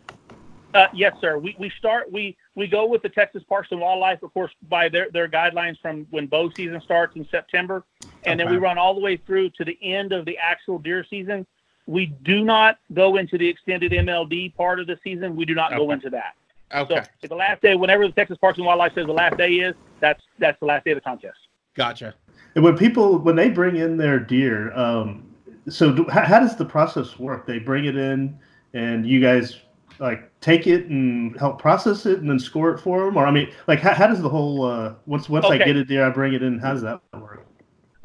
[0.73, 1.37] Uh, yes, sir.
[1.37, 4.89] We we start we we go with the Texas Parks and Wildlife, of course, by
[4.89, 7.85] their their guidelines from when bow season starts in September,
[8.25, 8.43] and okay.
[8.43, 11.47] then we run all the way through to the end of the actual deer season
[11.87, 15.35] we do not go into the extended MLD part of the season.
[15.35, 15.79] We do not okay.
[15.79, 16.35] go into that.
[16.73, 17.01] Okay.
[17.21, 19.73] So the last day, whenever the Texas Parks and Wildlife says the last day is,
[20.01, 21.37] that's that's the last day of the contest.
[21.75, 22.13] Gotcha.
[22.55, 25.33] And when people when they bring in their deer, um,
[25.69, 27.47] so do, how, how, does the process work?
[27.47, 28.37] They bring it in,
[28.73, 29.57] and you guys
[29.99, 33.15] like take it and help process it, and then score it for them.
[33.15, 35.55] Or I mean, like how, how does the whole uh, once once okay.
[35.55, 36.59] I get a deer, I bring it in.
[36.59, 37.46] How does that work?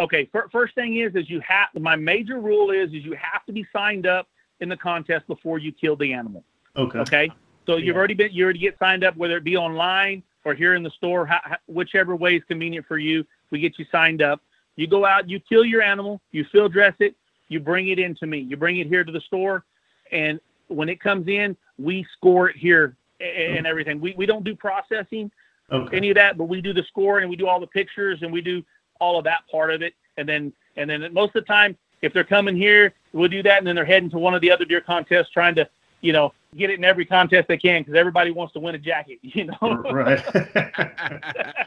[0.03, 3.53] Okay, first thing is is you have my major rule is is you have to
[3.53, 4.27] be signed up
[4.59, 6.43] in the contest before you kill the animal.
[6.77, 6.99] Okay.
[6.99, 7.31] Okay.
[7.67, 10.75] So you've already been you already get signed up whether it be online or here
[10.75, 11.31] in the store,
[11.69, 13.25] whichever way is convenient for you.
[13.51, 14.41] We get you signed up.
[14.75, 17.15] You go out, you kill your animal, you field dress it,
[17.49, 18.39] you bring it in to me.
[18.39, 19.65] You bring it here to the store,
[20.11, 23.69] and when it comes in, we score it here and okay.
[23.69, 24.01] everything.
[24.01, 25.31] We we don't do processing,
[25.71, 25.97] okay.
[25.97, 28.33] any of that, but we do the scoring and we do all the pictures and
[28.33, 28.65] we do
[29.03, 29.95] all of that part of it.
[30.17, 33.59] And then and then most of the time, if they're coming here, we'll do that,
[33.59, 35.69] and then they're heading to one of the other deer contests, trying to
[36.01, 38.79] you know get it in every contest they can because everybody wants to win a
[38.79, 39.19] jacket.
[39.23, 40.23] You know, right?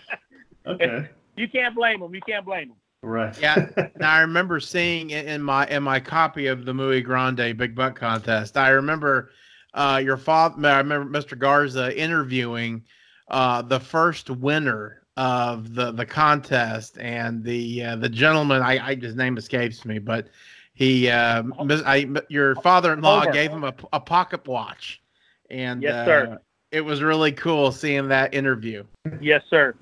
[0.65, 1.09] okay.
[1.35, 2.15] You can't blame them.
[2.15, 2.77] You can't blame them.
[3.01, 3.37] Right.
[3.39, 3.67] Yeah.
[3.97, 7.97] now I remember seeing in my in my copy of the Muy Grande Big Buck
[7.99, 8.55] Contest.
[8.57, 9.31] I remember
[9.73, 10.67] uh, your father.
[10.67, 11.37] I remember Mr.
[11.37, 12.83] Garza interviewing
[13.29, 18.61] uh, the first winner of the the contest, and the uh, the gentleman.
[18.61, 20.27] I, I his name escapes me, but
[20.73, 21.43] he uh,
[21.85, 25.01] I, your father-in-law gave him a, a pocket watch,
[25.49, 26.27] and yes, sir.
[26.33, 26.37] Uh,
[26.71, 28.83] it was really cool seeing that interview.
[29.21, 29.75] Yes, sir.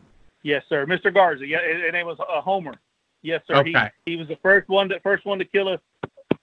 [0.43, 0.85] Yes, sir.
[0.85, 1.11] Mr.
[1.11, 1.47] Garza.
[1.47, 2.75] Yeah, his name was uh, Homer.
[3.23, 3.55] Yes, sir.
[3.55, 3.89] Okay.
[4.05, 5.79] He, he was the first one to first one to kill us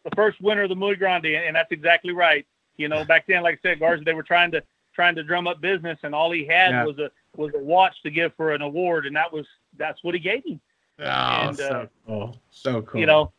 [0.05, 2.46] the first winner of the Muy Grande, and that's exactly right.
[2.76, 4.62] You know, back then, like I said, Garza, they were trying to
[4.94, 6.85] trying to drum up business, and all he had yeah.
[6.85, 10.14] was a was a watch to give for an award, and that was that's what
[10.14, 10.61] he gave him.
[10.99, 13.01] Oh, and, so uh, cool, so cool.
[13.01, 13.33] You know,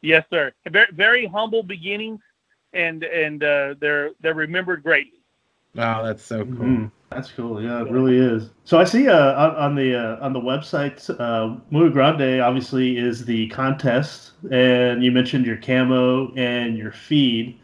[0.00, 0.52] yes, sir.
[0.66, 2.20] Very very humble beginnings,
[2.72, 5.20] and and uh, they're they're remembered greatly.
[5.74, 6.54] Wow, that's so cool.
[6.54, 6.86] Mm-hmm.
[7.10, 7.62] That's cool.
[7.62, 8.50] Yeah, it really is.
[8.64, 12.96] So I see uh, on, on the uh, on the website, uh, Muy Grande obviously
[12.96, 17.58] is the contest, and you mentioned your camo and your feed,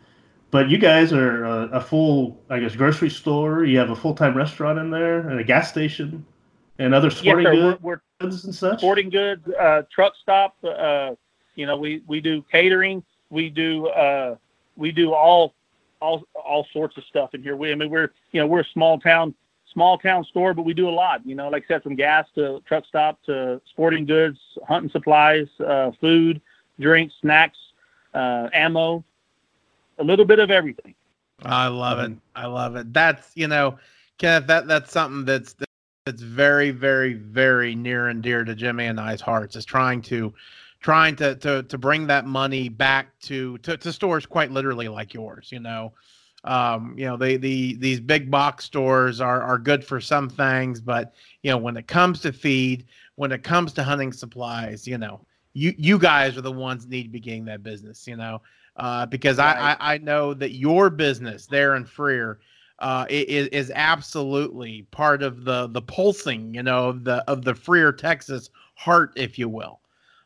[0.51, 3.65] but you guys are a, a full, I guess, grocery store.
[3.65, 6.27] You have a full time restaurant in there and a gas station,
[6.79, 8.79] and other sporting yes, goods we're, we're, and such.
[8.79, 10.57] Sporting goods, uh, truck stop.
[10.65, 11.15] Uh,
[11.55, 13.03] you know, we we do catering.
[13.31, 14.37] We do uh,
[14.77, 15.55] we do all
[16.01, 17.57] all all sorts of stuff in here.
[17.57, 19.35] We, I mean, we're you know we're a small town
[19.73, 21.25] small town store, but we do a lot.
[21.25, 25.47] You know, like I said, from gas to truck stop to sporting goods, hunting supplies,
[25.65, 26.41] uh, food,
[26.81, 27.59] drinks, snacks,
[28.15, 29.05] uh, ammo,
[30.01, 30.95] a little bit of everything.
[31.45, 32.13] I love it.
[32.35, 32.93] I love it.
[32.93, 33.79] That's you know,
[34.19, 34.47] Kenneth.
[34.47, 35.55] That that's something that's
[36.07, 39.57] that's very, very, very near and dear to Jimmy and I's hearts.
[39.57, 40.35] Is trying to
[40.81, 45.15] trying to to to bring that money back to to, to stores quite literally like
[45.15, 45.51] yours.
[45.53, 45.93] You know,
[46.45, 50.81] um, you know, they the these big box stores are are good for some things,
[50.81, 52.87] but you know, when it comes to feed,
[53.17, 55.21] when it comes to hunting supplies, you know,
[55.53, 58.07] you you guys are the ones need to be getting that business.
[58.07, 58.41] You know,
[58.77, 59.77] uh, because right.
[59.81, 62.41] I, I know that your business there in Freer
[62.81, 67.55] uh, is, is absolutely part of the the pulsing, you know, of the of the
[67.55, 69.81] Freer Texas heart, if you will.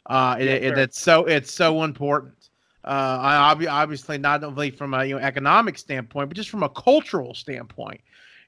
[0.07, 2.51] Uh, it, it, it's so it's so important.
[2.85, 6.69] Uh, I obviously not only from a you know economic standpoint, but just from a
[6.69, 8.01] cultural standpoint.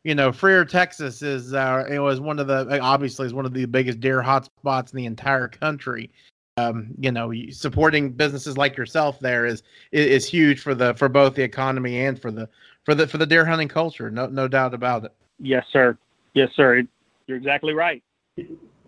[0.05, 3.55] You know, Freer, Texas is uh, it was one of the obviously is one of
[3.55, 6.13] the biggest deer hotspots in the entire country.
[6.59, 11.07] Um, you know, supporting businesses like yourself there is, is is huge for the for
[11.07, 12.49] both the economy and for the
[12.85, 14.11] for the for the deer hunting culture.
[14.11, 15.13] No no doubt about it.
[15.39, 15.99] Yes, sir.
[16.33, 16.83] Yes, sir.
[17.27, 18.03] You're exactly right.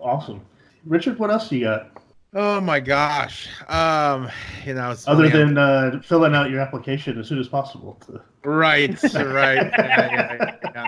[0.00, 0.40] Awesome,
[0.86, 1.18] Richard.
[1.18, 1.90] What else you got?
[2.34, 3.48] Oh my gosh.
[3.68, 4.28] Um,
[4.66, 7.98] you know, other than uh, filling out your application as soon as possible.
[8.06, 8.20] To...
[8.44, 9.72] Right, right.
[9.78, 10.86] yeah, yeah, yeah.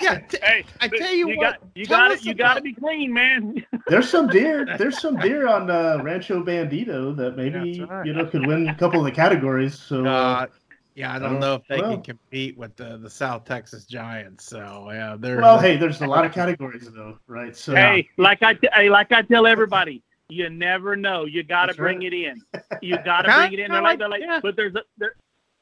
[0.00, 2.24] yeah t- hey, I tell you, you what, got, you got it.
[2.24, 3.66] You got to be clean, man.
[3.86, 4.66] there's some deer.
[4.78, 8.06] There's some deer on uh, Rancho Bandito that maybe right.
[8.06, 9.78] you know could win a couple of the categories.
[9.78, 10.06] So.
[10.06, 10.46] Uh,
[10.94, 14.44] yeah, I don't know if they well, can compete with the, the South Texas Giants.
[14.44, 15.58] So yeah, they're well.
[15.58, 17.56] Hey, there's a lot of categories though, right?
[17.56, 21.24] So hey, like I t- hey, like I tell everybody, you never know.
[21.24, 22.12] You got to bring right.
[22.12, 22.42] it in.
[22.80, 23.70] You got to bring it in.
[23.70, 24.40] They're like, they're like, yeah.
[24.42, 25.14] but there's a, there,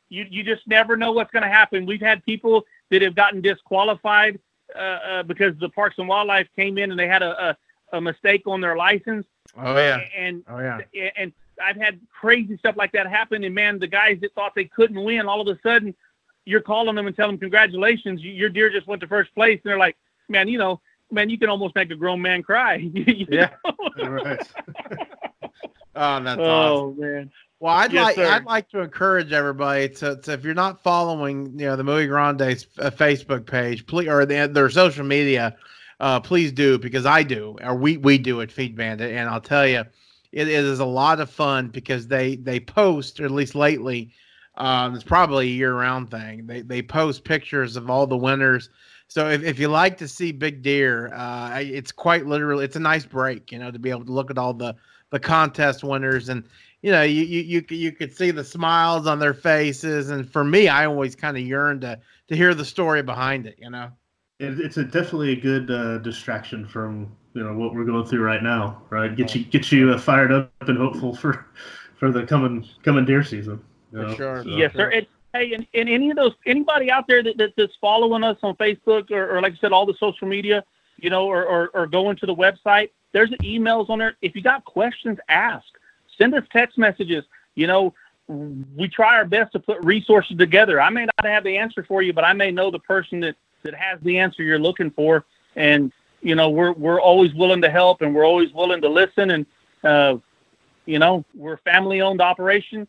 [0.08, 1.86] you you just never know what's going to happen.
[1.86, 4.38] We've had people that have gotten disqualified
[4.76, 8.00] uh, uh, because the Parks and Wildlife came in and they had a, a, a
[8.00, 9.26] mistake on their license.
[9.56, 10.00] Oh yeah.
[10.16, 11.10] And oh yeah.
[11.16, 13.44] And I've had crazy stuff like that happen.
[13.44, 15.94] And man, the guys that thought they couldn't win, all of a sudden,
[16.44, 19.70] you're calling them and telling them congratulations, your deer just went to first place, and
[19.70, 19.96] they're like,
[20.28, 20.80] man, you know,
[21.10, 22.76] man, you can almost make a grown man cry.
[22.94, 23.50] yeah,
[23.98, 24.48] right.
[25.94, 27.00] oh, that's oh, awesome.
[27.00, 27.30] man.
[27.60, 28.26] Well, I'd yes, like sir.
[28.26, 32.06] I'd like to encourage everybody to, to, if you're not following, you know, the Muy
[32.06, 35.56] Grande's uh, Facebook page, please or the, their social media,
[36.00, 39.42] uh, please do because I do, or we we do at Feed Bandit, and I'll
[39.42, 39.80] tell you,
[40.32, 44.14] it, it is a lot of fun because they they post, or at least lately,
[44.56, 46.46] um, it's probably a year round thing.
[46.46, 48.70] They they post pictures of all the winners.
[49.10, 52.80] So if, if you like to see big deer, uh, it's quite literally it's a
[52.80, 54.76] nice break, you know, to be able to look at all the
[55.10, 56.44] the contest winners and
[56.82, 60.44] you know you you you, you could see the smiles on their faces and for
[60.44, 63.90] me I always kind of yearn to to hear the story behind it, you know.
[64.38, 68.44] it's a definitely a good uh, distraction from you know what we're going through right
[68.44, 69.16] now, right?
[69.16, 71.46] Get you get you uh, fired up and hopeful for
[71.96, 73.60] for the coming coming deer season.
[73.92, 74.14] You know?
[74.14, 74.44] sure.
[74.44, 74.88] So, yes, sir.
[74.92, 78.38] It, hey, and, and any of those anybody out there that, that that's following us
[78.42, 80.64] on Facebook or, or like I said, all the social media,
[80.98, 84.16] you know, or, or or going to the website, there's emails on there.
[84.22, 85.66] If you got questions, ask.
[86.18, 87.24] Send us text messages.
[87.54, 87.94] You know,
[88.28, 90.80] we try our best to put resources together.
[90.80, 93.36] I may not have the answer for you, but I may know the person that
[93.62, 95.24] that has the answer you're looking for,
[95.56, 99.30] and you know we're we're always willing to help and we're always willing to listen
[99.30, 99.46] and
[99.84, 100.16] uh,
[100.86, 102.86] you know we're family owned operation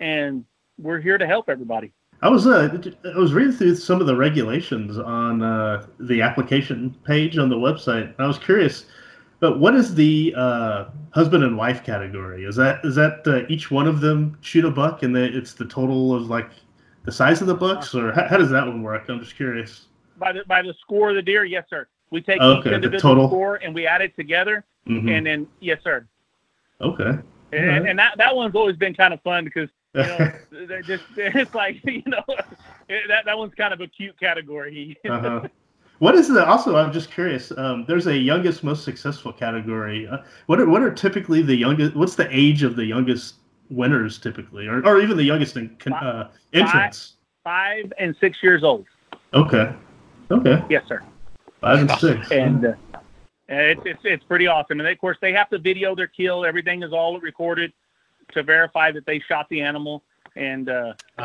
[0.00, 0.44] and
[0.78, 1.92] we're here to help everybody.
[2.22, 6.96] I was uh, I was reading through some of the regulations on uh, the application
[7.04, 8.14] page on the website.
[8.18, 8.86] I was curious,
[9.40, 12.44] but what is the uh, husband and wife category?
[12.44, 15.64] Is that is that uh, each one of them shoot a buck and it's the
[15.64, 16.50] total of like
[17.04, 19.08] the size of the bucks, or how, how does that one work?
[19.08, 19.86] I'm just curious.
[20.16, 21.88] By the by the score of the deer, yes, sir.
[22.10, 25.08] We take okay, each individual score and we add it together, mm-hmm.
[25.08, 26.06] and then yes, sir.
[26.80, 27.18] Okay.
[27.52, 27.88] And, right.
[27.88, 30.32] and that that one's always been kind of fun because you know
[30.66, 34.96] they're just it's like you know that that one's kind of a cute category.
[35.08, 35.48] uh-huh.
[35.98, 36.74] What is the also?
[36.76, 37.52] I'm just curious.
[37.56, 40.08] Um, there's a youngest most successful category.
[40.08, 41.94] Uh, what are what are typically the youngest?
[41.94, 43.36] What's the age of the youngest
[43.70, 47.14] winners typically, or, or even the youngest in, uh, entrants?
[47.44, 48.86] Five, five and six years old.
[49.32, 49.72] Okay.
[50.32, 50.64] Okay.
[50.68, 51.02] Yes, sir.
[51.60, 52.32] Five and six.
[52.32, 52.74] And uh,
[53.48, 54.80] it's, it's it's pretty awesome.
[54.80, 56.44] And of course, they have to video their kill.
[56.44, 57.72] Everything is all recorded
[58.32, 60.02] to verify that they shot the animal.
[60.36, 61.22] And uh, uh,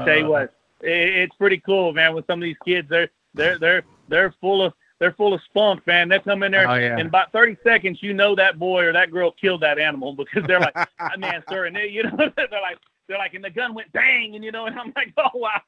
[0.00, 2.14] I tell you what, it, it's pretty cool, man.
[2.14, 5.86] With some of these kids, they're they're they're they're full of they're full of spunk,
[5.86, 6.08] man.
[6.08, 6.98] They come in there oh, yeah.
[6.98, 10.44] in about 30 seconds, you know that boy or that girl killed that animal because
[10.44, 13.50] they're like, I mean, sir, and they, you know, they're like, they're like, and the
[13.50, 15.60] gun went bang, and you know, and I'm like, oh wow.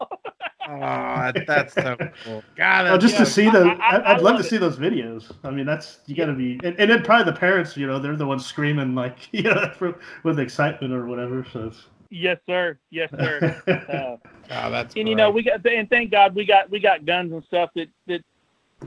[0.68, 2.44] oh, that's so cool.
[2.54, 5.32] God, oh, just to see the, I, would love to see those videos.
[5.42, 7.98] I mean, that's you got to be, and, and, then probably the parents, you know,
[7.98, 11.46] they're the ones screaming like, you know, for, with excitement or whatever.
[11.52, 11.68] So.
[11.68, 11.86] It's...
[12.10, 12.78] Yes, sir.
[12.90, 13.62] Yes, sir.
[13.66, 14.94] uh, oh, that's.
[14.94, 15.08] And great.
[15.08, 17.88] you know, we got, and thank God we got we got guns and stuff that
[18.06, 18.22] that,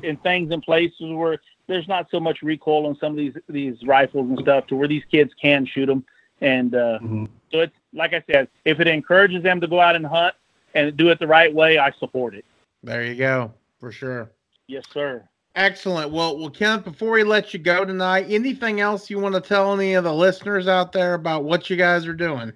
[0.04, 3.78] and things in places where there's not so much recoil on some of these these
[3.86, 6.06] rifles and stuff to where these kids can shoot them.
[6.42, 7.26] And uh, mm-hmm.
[7.52, 10.36] so it's like I said, if it encourages them to go out and hunt
[10.74, 12.46] and do it the right way, I support it.
[12.84, 14.30] There you go, for sure.
[14.68, 15.24] Yes, sir.
[15.56, 16.12] Excellent.
[16.12, 19.74] Well, well, Kenneth, before we let you go tonight, anything else you want to tell
[19.74, 22.52] any of the listeners out there about what you guys are doing?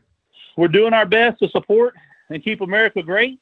[0.56, 1.93] We're doing our best to support
[2.30, 3.39] and keep America great.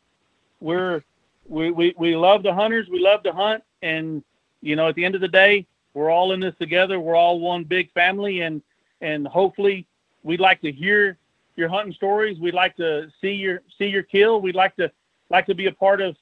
[0.59, 1.03] We're
[1.47, 4.23] we, we, we love the hunters, we love to hunt, and
[4.61, 6.99] you know, at the end of the day, we're all in this together.
[6.99, 8.61] We're all one big family, and
[9.01, 9.85] and hopefully,
[10.23, 11.17] we'd like to hear
[11.55, 12.39] your hunting stories.
[12.39, 14.41] We'd like to see your see your kill.
[14.41, 14.91] We'd like to
[15.29, 16.15] like to be a part of,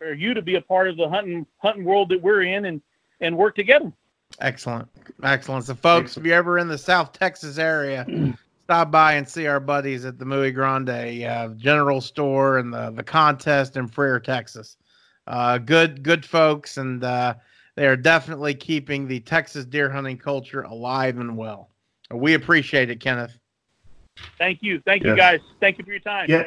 [0.00, 2.80] or you to be a part of the hunting hunting world that we're in, and
[3.20, 3.92] and work together.
[4.40, 4.88] Excellent,
[5.22, 5.64] excellent.
[5.64, 8.06] So, folks, if you're ever in the South Texas area,
[8.64, 12.90] stop by and see our buddies at the Muy Grande uh, General Store and the
[12.90, 14.76] the contest in Freer, Texas.
[15.26, 17.34] Uh, good good folks, and uh,
[17.74, 21.70] they are definitely keeping the Texas deer hunting culture alive and well.
[22.10, 23.38] We appreciate it, Kenneth.
[24.38, 24.80] Thank you.
[24.84, 25.10] Thank yes.
[25.10, 25.40] you, guys.
[25.60, 26.26] Thank you for your time.
[26.28, 26.44] Yeah.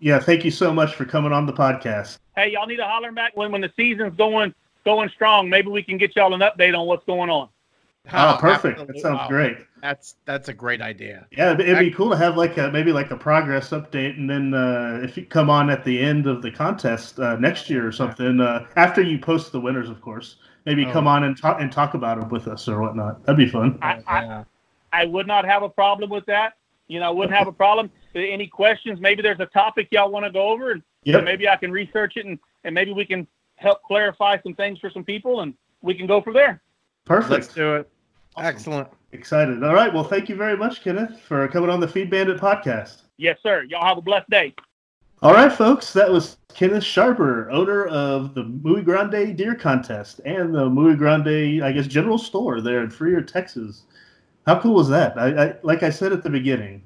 [0.00, 0.18] Yeah.
[0.18, 2.18] Thank you so much for coming on the podcast.
[2.36, 4.54] Hey, y'all need to holler back when, when the season's going
[4.84, 5.48] going strong.
[5.48, 7.48] Maybe we can get y'all an update on what's going on.
[8.12, 8.80] Oh, oh perfect.
[8.80, 8.94] Absolutely.
[8.94, 9.28] That sounds wow.
[9.28, 9.56] great.
[9.80, 11.26] That's that's a great idea.
[11.32, 14.54] Yeah, it'd be cool to have like a maybe like a progress update, and then
[14.54, 17.90] uh, if you come on at the end of the contest uh, next year or
[17.90, 20.92] something, uh, after you post the winners, of course, maybe oh.
[20.92, 23.24] come on and talk and talk about it with us or whatnot.
[23.24, 23.76] That'd be fun.
[23.82, 24.44] I, I,
[24.92, 26.54] I would not have a problem with that.
[26.92, 27.90] You know, I wouldn't have a problem.
[28.14, 29.00] Any questions?
[29.00, 31.24] Maybe there's a topic y'all want to go over, and yep.
[31.24, 33.26] maybe I can research it, and, and maybe we can
[33.56, 36.60] help clarify some things for some people, and we can go from there.
[37.06, 37.30] Perfect.
[37.30, 37.90] Let's do it.
[38.36, 38.46] Awesome.
[38.46, 38.88] Excellent.
[39.12, 39.64] Excited.
[39.64, 39.92] All right.
[39.92, 43.04] Well, thank you very much, Kenneth, for coming on the Feed Bandit podcast.
[43.16, 43.62] Yes, sir.
[43.62, 44.54] Y'all have a blessed day.
[45.22, 45.94] All right, folks.
[45.94, 51.62] That was Kenneth Sharper, owner of the Muy Grande Deer Contest and the Muy Grande,
[51.62, 53.84] I guess, General Store there in Freer, Texas.
[54.46, 55.18] How cool was that?
[55.18, 56.82] I, I like I said at the beginning,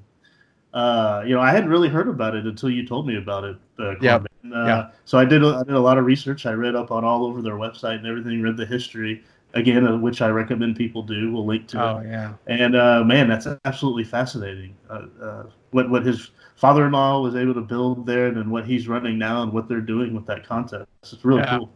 [0.73, 3.57] uh, you know, I hadn't really heard about it until you told me about it.
[3.79, 4.15] Uh, yeah.
[4.15, 4.89] Uh, yeah.
[5.05, 5.43] So I did.
[5.43, 6.45] I did a lot of research.
[6.45, 8.41] I read up on all over their website and everything.
[8.41, 9.23] Read the history.
[9.53, 11.31] again, uh, which I recommend people do.
[11.31, 12.07] We'll link to oh, it.
[12.07, 12.33] yeah.
[12.47, 14.75] And uh, man, that's absolutely fascinating.
[14.89, 19.17] Uh, uh, what what his father-in-law was able to build there, and what he's running
[19.17, 20.87] now, and what they're doing with that contest.
[21.01, 21.57] It's really yeah.
[21.57, 21.69] cool.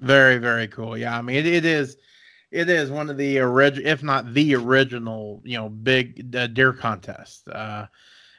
[0.00, 0.96] Very very cool.
[0.96, 1.96] Yeah, I mean it, it is.
[2.56, 6.72] It is one of the original, if not the original, you know, big uh, deer
[6.72, 7.48] contest.
[7.48, 7.86] Uh,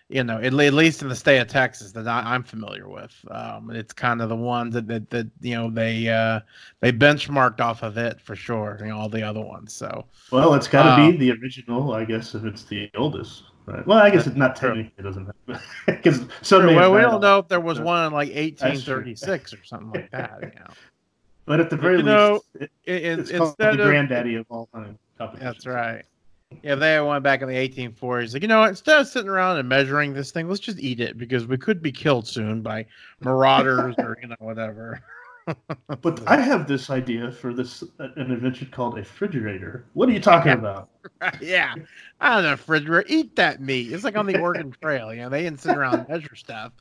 [0.09, 3.13] you know, at, at, least in the state of Texas that I, am familiar with.
[3.29, 6.39] Um, it's kind of the ones that, that, that you know they uh,
[6.79, 8.77] they benchmarked off of it for sure.
[8.79, 9.73] You know, all the other ones.
[9.73, 13.43] So well, it's got to um, be the original, I guess, if it's the oldest.
[13.65, 13.85] Right.
[13.85, 15.29] Well, I guess it's not technically it doesn't
[15.85, 19.91] because so well, we don't know if there was one in like 1836 or something
[19.91, 20.39] like that.
[20.41, 20.73] You know.
[21.47, 24.67] But at the very you least, know, it, it, it's called the granddaddy of all
[24.73, 24.99] time.
[25.17, 26.03] That's right.
[26.61, 28.33] Yeah, they went back in the 1840s.
[28.33, 31.17] Like, you know, instead of sitting around and measuring this thing, let's just eat it
[31.17, 32.85] because we could be killed soon by
[33.21, 35.01] marauders or you know whatever.
[36.01, 39.85] but I have this idea for this uh, an invention called a refrigerator.
[39.93, 40.57] What are you talking yeah.
[40.57, 40.89] about?
[41.41, 41.75] yeah,
[42.19, 43.05] I don't know, refrigerator.
[43.07, 43.93] Eat that meat.
[43.93, 45.13] It's like on the Oregon Trail.
[45.13, 46.73] You know, they didn't sit around and measure stuff.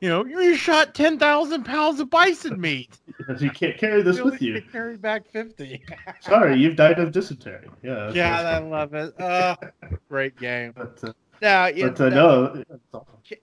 [0.00, 2.98] You know, you shot ten thousand pounds of bison meat.
[3.18, 4.60] Because you can't carry this you with you.
[4.72, 5.82] Carry back fifty.
[6.20, 7.68] Sorry, you've died of dysentery.
[7.82, 8.10] Yeah.
[8.12, 9.18] Yeah, I love it.
[9.20, 9.56] Uh,
[10.08, 10.72] great game.
[10.76, 12.64] But, uh, now, but uh, no,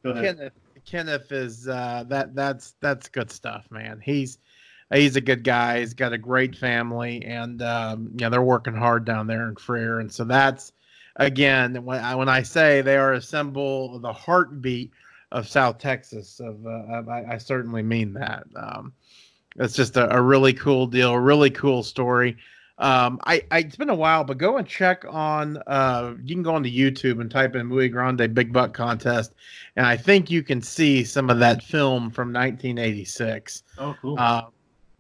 [0.04, 0.54] Kenneth,
[0.86, 4.02] Kenneth is uh, that that's that's good stuff, man.
[4.04, 4.38] He's
[4.94, 5.80] he's a good guy.
[5.80, 10.00] He's got a great family, and um, yeah, they're working hard down there in Freer,
[10.00, 10.74] and so that's
[11.18, 14.92] again when I, when I say they are a symbol, of the heartbeat
[15.32, 16.40] of South Texas.
[16.40, 18.46] Of uh, I, I, certainly mean that.
[18.56, 18.94] Um,
[19.58, 22.38] it's just a, a, really cool deal, really cool story.
[22.78, 25.58] Um, I, I, it's been a while, but go and check on.
[25.68, 29.34] Uh, you can go on onto YouTube and type in Muy Grande Big Buck Contest,
[29.76, 33.64] and I think you can see some of that film from 1986.
[33.78, 34.18] Oh, cool.
[34.18, 34.44] Uh,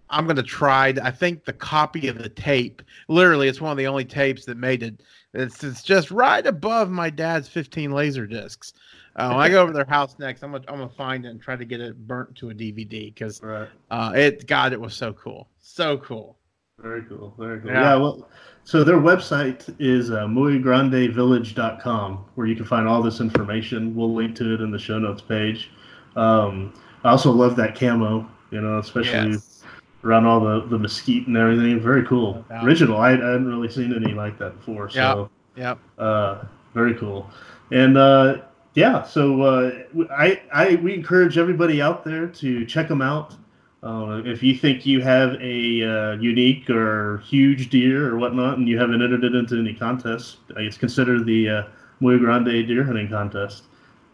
[0.09, 0.93] I'm gonna try.
[1.01, 4.57] I think the copy of the tape, literally, it's one of the only tapes that
[4.57, 5.01] made it.
[5.33, 8.73] It's it's just right above my dad's 15 laser discs.
[9.15, 11.41] Uh, when I go over their house next, I'm gonna I'm gonna find it and
[11.41, 13.67] try to get it burnt to a DVD because right.
[13.91, 16.37] uh, it God, it was so cool, so cool.
[16.81, 17.71] Very cool, very cool.
[17.71, 18.29] Yeah, yeah well,
[18.63, 23.95] so their website is uh, muygrandevillage.com where you can find all this information.
[23.95, 25.71] We'll link to it in the show notes page.
[26.15, 29.63] Um, I also love that camo, you know, especially yes.
[30.03, 31.79] around all the, the mesquite and everything.
[31.79, 32.45] Very cool.
[32.61, 32.97] Original.
[32.97, 34.89] I, I hadn't really seen any like that before.
[34.89, 35.75] So, yeah.
[35.97, 37.29] Uh, very cool.
[37.71, 38.41] And uh,
[38.75, 39.71] yeah, so uh,
[40.11, 43.35] I, I we encourage everybody out there to check them out.
[43.81, 48.67] Uh, if you think you have a uh, unique or huge deer or whatnot, and
[48.67, 51.63] you haven't entered it into any contest, I guess consider the uh,
[51.99, 53.63] Muy Grande deer hunting contest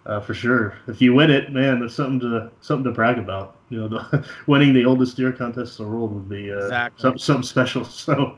[0.05, 0.75] uh, for sure.
[0.87, 3.57] If you win it, man, that's something to something to brag about.
[3.69, 7.01] You know, the, winning the oldest deer contest in the world would be uh, exactly.
[7.01, 7.85] something, something special.
[8.05, 8.37] So,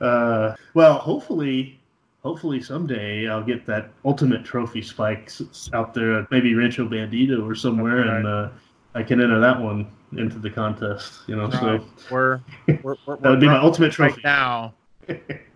[0.00, 1.80] uh, well, hopefully
[2.22, 5.42] hopefully someday I'll get that ultimate trophy spikes
[5.72, 8.16] out there, maybe Rancho Bandito or somewhere, right.
[8.16, 8.48] and uh,
[8.94, 11.20] I can enter that one into the contest.
[11.26, 11.52] You know, right.
[11.52, 12.40] so we're,
[12.82, 14.74] we're, we're that would be my ultimate trophy right now.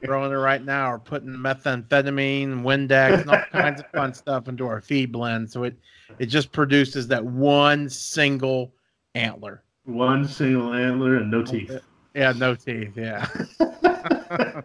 [0.05, 4.67] Throwing it right now, or putting methamphetamine, Windex, and all kinds of fun stuff into
[4.67, 5.77] our feed blend, so it
[6.19, 8.73] it just produces that one single
[9.14, 9.62] antler.
[9.85, 11.81] One single antler and no teeth.
[12.14, 12.97] Yeah, no teeth.
[12.97, 13.29] Yeah.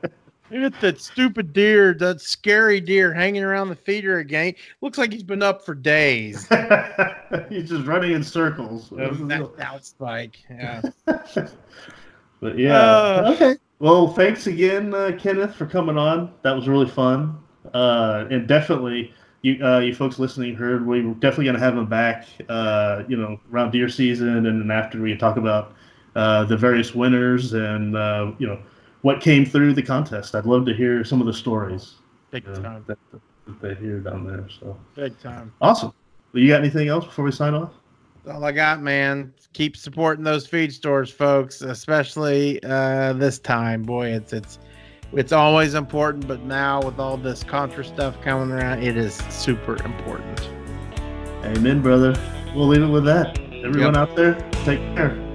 [0.52, 4.54] Look at that stupid deer, that scary deer hanging around the feeder again.
[4.82, 6.45] Looks like he's been up for days.
[7.49, 8.89] he's just running in circles.
[8.89, 10.39] that out spike.
[10.49, 10.82] Yeah.
[11.06, 12.76] but yeah.
[12.76, 13.56] Uh, okay.
[13.80, 16.34] Well, thanks again, uh, Kenneth, for coming on.
[16.41, 17.41] That was really fun.
[17.74, 21.88] Uh, and definitely, you uh, you folks listening heard we are definitely gonna have him
[21.88, 22.28] back.
[22.49, 25.76] Uh, you know, around deer season, and then after we talk about
[26.16, 27.93] uh, the various winners and
[28.39, 28.60] you know
[29.02, 30.36] what came through the contest.
[30.36, 31.95] I'd love to hear some of the stories.
[32.32, 32.86] Big uh, time.
[32.88, 34.47] That, that, they hear down there.
[34.60, 35.54] So big time.
[35.62, 35.93] Awesome.
[36.34, 37.74] Well, you got anything else before we sign off?
[38.24, 39.34] That's all I got, man.
[39.54, 43.84] Keep supporting those feed stores, folks, especially uh, this time.
[43.84, 44.60] Boy, it's it's
[45.12, 49.76] it's always important, but now with all this contra stuff coming around, it is super
[49.84, 50.49] important.
[51.43, 52.16] Amen, brother.
[52.56, 53.39] We'll leave it with that.
[53.64, 54.10] Everyone yep.
[54.10, 55.30] out there, take care.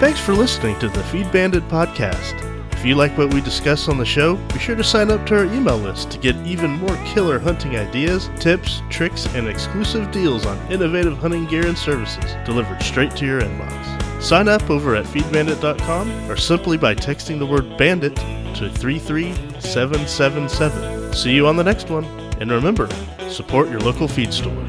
[0.00, 2.34] Thanks for listening to the Feed Bandit podcast.
[2.72, 5.38] If you like what we discuss on the show, be sure to sign up to
[5.38, 10.44] our email list to get even more killer hunting ideas, tips, tricks, and exclusive deals
[10.44, 14.22] on innovative hunting gear and services delivered straight to your inbox.
[14.22, 21.14] Sign up over at feedbandit.com or simply by texting the word bandit to 33777.
[21.14, 22.04] See you on the next one,
[22.40, 22.90] and remember,
[23.30, 24.66] support your local feed store.